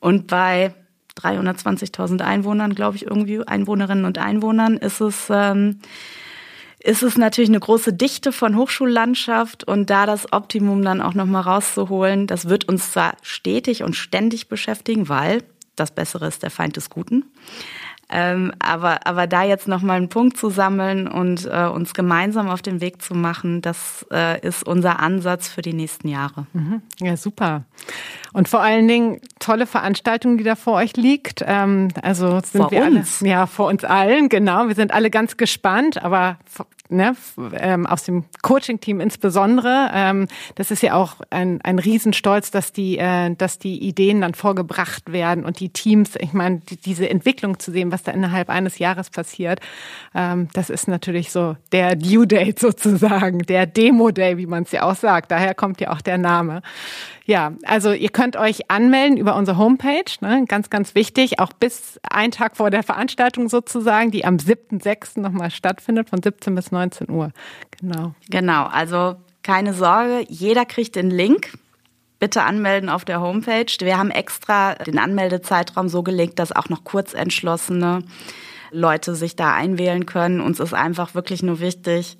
Und 0.00 0.26
bei 0.26 0.74
320.000 1.18 2.20
Einwohnern, 2.20 2.74
glaube 2.74 2.96
ich, 2.96 3.06
irgendwie 3.06 3.42
Einwohnerinnen 3.42 4.04
und 4.04 4.18
Einwohnern, 4.18 4.76
ist 4.76 5.00
es 5.00 5.28
ähm, 5.30 5.78
ist 6.84 7.02
es 7.02 7.16
natürlich 7.16 7.50
eine 7.50 7.60
große 7.60 7.92
Dichte 7.92 8.32
von 8.32 8.56
Hochschullandschaft 8.56 9.64
und 9.64 9.88
da 9.88 10.06
das 10.06 10.32
Optimum 10.32 10.82
dann 10.82 11.00
auch 11.00 11.14
nochmal 11.14 11.42
rauszuholen, 11.42 12.26
das 12.26 12.48
wird 12.48 12.68
uns 12.68 12.92
zwar 12.92 13.16
stetig 13.22 13.82
und 13.82 13.94
ständig 13.94 14.48
beschäftigen, 14.48 15.08
weil 15.08 15.42
das 15.76 15.92
Bessere 15.92 16.26
ist 16.26 16.42
der 16.42 16.50
Feind 16.50 16.76
des 16.76 16.90
Guten. 16.90 17.24
Ähm, 18.14 18.52
aber, 18.58 19.06
aber 19.06 19.26
da 19.26 19.42
jetzt 19.42 19.66
nochmal 19.68 19.96
einen 19.96 20.10
Punkt 20.10 20.36
zu 20.36 20.50
sammeln 20.50 21.08
und 21.08 21.46
äh, 21.46 21.64
uns 21.64 21.94
gemeinsam 21.94 22.50
auf 22.50 22.60
den 22.60 22.82
Weg 22.82 23.00
zu 23.00 23.14
machen, 23.14 23.62
das 23.62 24.06
äh, 24.12 24.38
ist 24.46 24.66
unser 24.66 25.00
Ansatz 25.00 25.48
für 25.48 25.62
die 25.62 25.72
nächsten 25.72 26.08
Jahre. 26.08 26.46
Mhm. 26.52 26.82
Ja, 27.00 27.16
super. 27.16 27.64
Und 28.34 28.48
vor 28.48 28.60
allen 28.60 28.86
Dingen 28.86 29.20
tolle 29.38 29.66
Veranstaltung, 29.66 30.36
die 30.36 30.44
da 30.44 30.56
vor 30.56 30.74
euch 30.74 30.94
liegt. 30.96 31.42
Ähm, 31.46 31.88
also 32.02 32.40
sind 32.40 32.60
vor 32.60 32.70
wir 32.70 32.84
uns. 32.84 33.22
alle, 33.22 33.30
ja, 33.30 33.46
vor 33.46 33.68
uns 33.68 33.82
allen, 33.82 34.28
genau. 34.28 34.68
Wir 34.68 34.74
sind 34.74 34.92
alle 34.92 35.08
ganz 35.08 35.38
gespannt, 35.38 36.02
aber 36.02 36.36
ne, 36.92 37.16
ähm, 37.54 37.86
aus 37.86 38.04
dem 38.04 38.24
Coaching-Team 38.42 39.00
insbesondere. 39.00 39.90
Ähm, 39.92 40.28
das 40.54 40.70
ist 40.70 40.82
ja 40.82 40.94
auch 40.94 41.16
ein, 41.30 41.60
ein 41.62 41.78
Riesenstolz, 41.78 42.50
dass 42.50 42.72
die, 42.72 42.98
äh, 42.98 43.34
dass 43.34 43.58
die 43.58 43.82
Ideen 43.82 44.20
dann 44.20 44.34
vorgebracht 44.34 45.12
werden 45.12 45.44
und 45.44 45.60
die 45.60 45.70
Teams, 45.70 46.16
ich 46.18 46.32
meine, 46.32 46.60
die, 46.60 46.76
diese 46.76 47.08
Entwicklung 47.08 47.58
zu 47.58 47.72
sehen, 47.72 47.92
was 47.92 48.02
da 48.02 48.12
innerhalb 48.12 48.50
eines 48.50 48.78
Jahres 48.78 49.10
passiert, 49.10 49.60
ähm, 50.14 50.48
das 50.52 50.70
ist 50.70 50.88
natürlich 50.88 51.30
so 51.30 51.56
der 51.72 51.96
Due 51.96 52.26
Date 52.26 52.58
sozusagen, 52.58 53.40
der 53.40 53.66
Demo-Day, 53.66 54.36
wie 54.36 54.46
man 54.46 54.64
es 54.64 54.72
ja 54.72 54.82
auch 54.84 54.96
sagt. 54.96 55.30
Daher 55.30 55.54
kommt 55.54 55.80
ja 55.80 55.90
auch 55.92 56.00
der 56.00 56.18
Name. 56.18 56.62
Ja, 57.24 57.52
also 57.64 57.92
ihr 57.92 58.08
könnt 58.08 58.36
euch 58.36 58.70
anmelden 58.70 59.16
über 59.16 59.36
unsere 59.36 59.56
Homepage, 59.56 60.04
ne? 60.20 60.44
ganz, 60.48 60.70
ganz 60.70 60.94
wichtig, 60.94 61.38
auch 61.38 61.52
bis 61.52 62.00
einen 62.02 62.32
Tag 62.32 62.56
vor 62.56 62.70
der 62.70 62.82
Veranstaltung 62.82 63.48
sozusagen, 63.48 64.10
die 64.10 64.24
am 64.24 64.36
7.6. 64.36 65.20
nochmal 65.20 65.50
stattfindet, 65.50 66.10
von 66.10 66.22
17 66.22 66.54
bis 66.54 66.72
19 66.72 67.10
Uhr. 67.10 67.30
Genau. 67.80 68.14
Genau, 68.28 68.64
also 68.64 69.16
keine 69.42 69.72
Sorge, 69.74 70.24
jeder 70.28 70.64
kriegt 70.64 70.96
den 70.96 71.10
Link. 71.10 71.52
Bitte 72.18 72.44
anmelden 72.44 72.88
auf 72.88 73.04
der 73.04 73.20
Homepage. 73.20 73.66
Wir 73.80 73.98
haben 73.98 74.12
extra 74.12 74.74
den 74.76 74.98
Anmeldezeitraum 74.98 75.88
so 75.88 76.04
gelegt, 76.04 76.38
dass 76.38 76.54
auch 76.54 76.68
noch 76.68 76.84
kurzentschlossene 76.84 78.04
Leute 78.70 79.16
sich 79.16 79.34
da 79.34 79.52
einwählen 79.54 80.06
können. 80.06 80.40
Uns 80.40 80.60
ist 80.60 80.72
einfach 80.72 81.14
wirklich 81.14 81.42
nur 81.42 81.58
wichtig, 81.58 82.16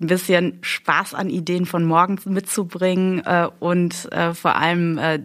ein 0.00 0.06
bisschen 0.06 0.58
Spaß 0.62 1.14
an 1.14 1.30
Ideen 1.30 1.66
von 1.66 1.84
morgen 1.84 2.18
mitzubringen 2.24 3.20
äh, 3.24 3.48
und 3.60 4.10
äh, 4.12 4.34
vor 4.34 4.56
allem 4.56 4.98
äh, 4.98 5.20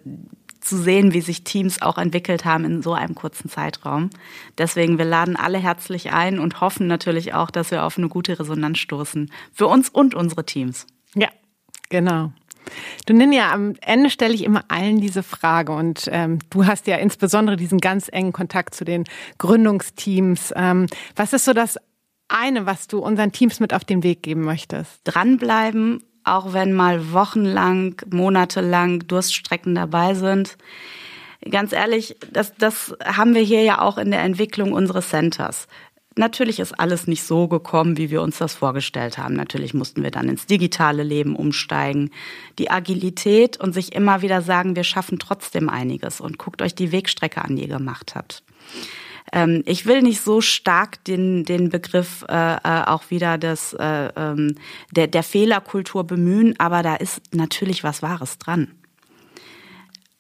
zu 0.61 0.77
sehen, 0.77 1.13
wie 1.13 1.21
sich 1.21 1.43
Teams 1.43 1.81
auch 1.81 1.97
entwickelt 1.97 2.45
haben 2.45 2.65
in 2.65 2.81
so 2.81 2.93
einem 2.93 3.15
kurzen 3.15 3.49
Zeitraum. 3.49 4.09
Deswegen, 4.57 4.97
wir 4.97 5.05
laden 5.05 5.35
alle 5.35 5.57
herzlich 5.57 6.11
ein 6.11 6.39
und 6.39 6.61
hoffen 6.61 6.87
natürlich 6.87 7.33
auch, 7.33 7.49
dass 7.49 7.71
wir 7.71 7.83
auf 7.83 7.97
eine 7.97 8.09
gute 8.09 8.37
Resonanz 8.39 8.77
stoßen. 8.79 9.31
Für 9.53 9.67
uns 9.67 9.89
und 9.89 10.15
unsere 10.15 10.45
Teams. 10.45 10.85
Ja, 11.15 11.29
genau. 11.89 12.31
Du 13.05 13.15
ja, 13.31 13.51
am 13.51 13.75
Ende 13.81 14.09
stelle 14.09 14.33
ich 14.33 14.43
immer 14.43 14.63
allen 14.67 15.01
diese 15.01 15.23
Frage 15.23 15.71
und 15.71 16.07
ähm, 16.11 16.39
du 16.51 16.67
hast 16.67 16.85
ja 16.85 16.97
insbesondere 16.97 17.55
diesen 17.55 17.79
ganz 17.79 18.09
engen 18.11 18.33
Kontakt 18.33 18.75
zu 18.75 18.85
den 18.85 19.05
Gründungsteams. 19.39 20.53
Ähm, 20.55 20.85
was 21.15 21.33
ist 21.33 21.45
so 21.45 21.53
das 21.53 21.77
eine, 22.29 22.65
was 22.65 22.87
du 22.87 22.99
unseren 22.99 23.31
Teams 23.31 23.59
mit 23.59 23.73
auf 23.73 23.83
den 23.83 24.03
Weg 24.03 24.23
geben 24.23 24.41
möchtest? 24.41 25.01
Dranbleiben, 25.03 26.03
auch 26.23 26.53
wenn 26.53 26.73
mal 26.73 27.11
wochenlang, 27.11 27.95
monatelang 28.09 29.07
Durststrecken 29.07 29.75
dabei 29.75 30.13
sind. 30.13 30.57
Ganz 31.49 31.71
ehrlich, 31.71 32.17
das, 32.31 32.53
das 32.55 32.95
haben 33.03 33.33
wir 33.33 33.41
hier 33.41 33.63
ja 33.63 33.81
auch 33.81 33.97
in 33.97 34.11
der 34.11 34.21
Entwicklung 34.21 34.73
unseres 34.73 35.09
Centers. 35.09 35.67
Natürlich 36.15 36.59
ist 36.59 36.77
alles 36.77 37.07
nicht 37.07 37.23
so 37.23 37.47
gekommen, 37.47 37.97
wie 37.97 38.09
wir 38.09 38.21
uns 38.21 38.39
das 38.39 38.53
vorgestellt 38.53 39.17
haben. 39.17 39.35
Natürlich 39.35 39.73
mussten 39.73 40.03
wir 40.03 40.11
dann 40.11 40.27
ins 40.27 40.47
digitale 40.47 41.03
Leben 41.03 41.35
umsteigen. 41.35 42.11
Die 42.57 42.69
Agilität 42.69 43.57
und 43.57 43.73
sich 43.73 43.93
immer 43.93 44.21
wieder 44.21 44.41
sagen, 44.41 44.75
wir 44.75 44.83
schaffen 44.83 45.17
trotzdem 45.17 45.69
einiges 45.69 46.19
und 46.19 46.37
guckt 46.37 46.61
euch 46.61 46.75
die 46.75 46.91
Wegstrecke 46.91 47.41
an, 47.41 47.55
die 47.55 47.61
ihr 47.61 47.77
gemacht 47.77 48.15
habt. 48.15 48.43
Ähm, 49.31 49.63
ich 49.65 49.85
will 49.85 50.01
nicht 50.01 50.21
so 50.21 50.41
stark 50.41 51.03
den, 51.03 51.43
den 51.43 51.69
Begriff 51.69 52.25
äh, 52.27 52.55
äh, 52.55 52.83
auch 52.85 53.09
wieder 53.09 53.37
des, 53.37 53.73
äh, 53.73 54.09
ähm, 54.15 54.55
der, 54.91 55.07
der 55.07 55.23
Fehlerkultur 55.23 56.03
bemühen, 56.03 56.55
aber 56.59 56.83
da 56.83 56.95
ist 56.95 57.21
natürlich 57.33 57.83
was 57.83 58.01
Wahres 58.01 58.37
dran. 58.37 58.71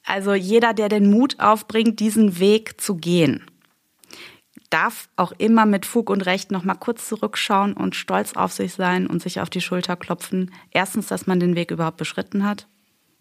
Also 0.03 0.33
jeder, 0.33 0.73
der 0.73 0.89
den 0.89 1.11
Mut 1.11 1.39
aufbringt, 1.39 1.99
diesen 1.99 2.39
Weg 2.39 2.81
zu 2.81 2.95
gehen, 2.95 3.45
darf 4.69 5.09
auch 5.15 5.31
immer 5.37 5.65
mit 5.65 5.85
Fug 5.85 6.09
und 6.09 6.21
Recht 6.21 6.51
noch 6.51 6.63
mal 6.63 6.75
kurz 6.75 7.07
zurückschauen 7.07 7.73
und 7.73 7.95
stolz 7.95 8.33
auf 8.33 8.51
sich 8.51 8.73
sein 8.73 9.07
und 9.07 9.21
sich 9.21 9.39
auf 9.39 9.49
die 9.49 9.61
Schulter 9.61 9.95
klopfen. 9.95 10.51
Erstens, 10.71 11.07
dass 11.07 11.27
man 11.27 11.39
den 11.39 11.55
Weg 11.55 11.71
überhaupt 11.71 11.97
beschritten 11.97 12.45
hat. 12.45 12.67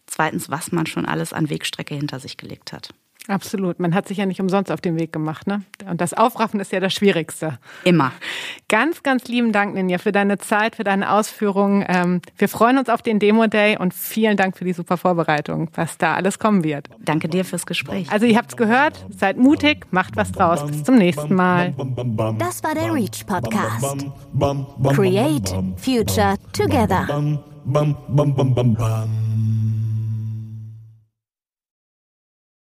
Zweitens, 0.07 0.51
was 0.51 0.73
man 0.73 0.87
schon 0.87 1.05
alles 1.05 1.33
an 1.33 1.51
Wegstrecke 1.51 1.95
hinter 1.95 2.21
sich 2.21 2.37
gelegt 2.37 2.73
hat. 2.73 2.95
Absolut. 3.29 3.79
Man 3.79 3.95
hat 3.95 4.09
sich 4.09 4.17
ja 4.17 4.27
nicht 4.27 4.41
umsonst 4.41 4.73
auf 4.73 4.81
den 4.81 4.99
Weg 4.99 5.13
gemacht, 5.13 5.47
ne? 5.47 5.63
Und 5.89 6.01
das 6.01 6.15
Aufraffen 6.15 6.61
ist 6.61 6.73
ja 6.73 6.81
das 6.81 6.95
Schwierigste. 6.95 7.59
Immer. 7.85 8.11
Ganz, 8.69 9.03
ganz 9.03 9.29
lieben 9.29 9.53
Dank, 9.53 9.75
Ninja, 9.75 9.99
für 9.99 10.13
deine 10.13 10.39
Zeit, 10.39 10.77
für 10.77 10.85
deine 10.85 11.13
Ausführungen. 11.13 11.85
Ähm, 11.87 12.23
wir 12.39 12.49
freuen 12.49 12.79
uns 12.79 12.89
auf 12.89 13.03
den 13.03 13.19
Demo 13.19 13.47
Day 13.47 13.77
und 13.77 13.93
vielen 13.93 14.39
Dank 14.39 14.57
für 14.57 14.65
die 14.65 14.73
super 14.73 14.97
Vorbereitung, 14.97 15.71
was 15.75 15.99
da 15.99 16.15
alles 16.15 16.39
kommen 16.39 16.65
wird. 16.65 16.89
Danke 17.01 17.29
dir 17.29 17.45
fürs 17.45 17.67
Gespräch. 17.67 18.11
Also, 18.11 18.25
ihr 18.25 18.39
habt's 18.39 18.57
gehört. 18.57 19.05
Seid 19.11 19.37
mutig, 19.37 19.87
macht 19.91 20.17
was 20.17 20.33
draus. 20.33 20.67
Bis 20.67 20.83
zum 20.85 20.97
nächsten 20.97 21.35
Mal. 21.35 21.75
Das 22.39 22.65
war 22.65 22.75
der 22.75 22.95
Reach 22.95 23.27
Podcast. 23.27 24.07
Create 24.95 25.55
Future 25.77 26.37
Together. 26.55 27.07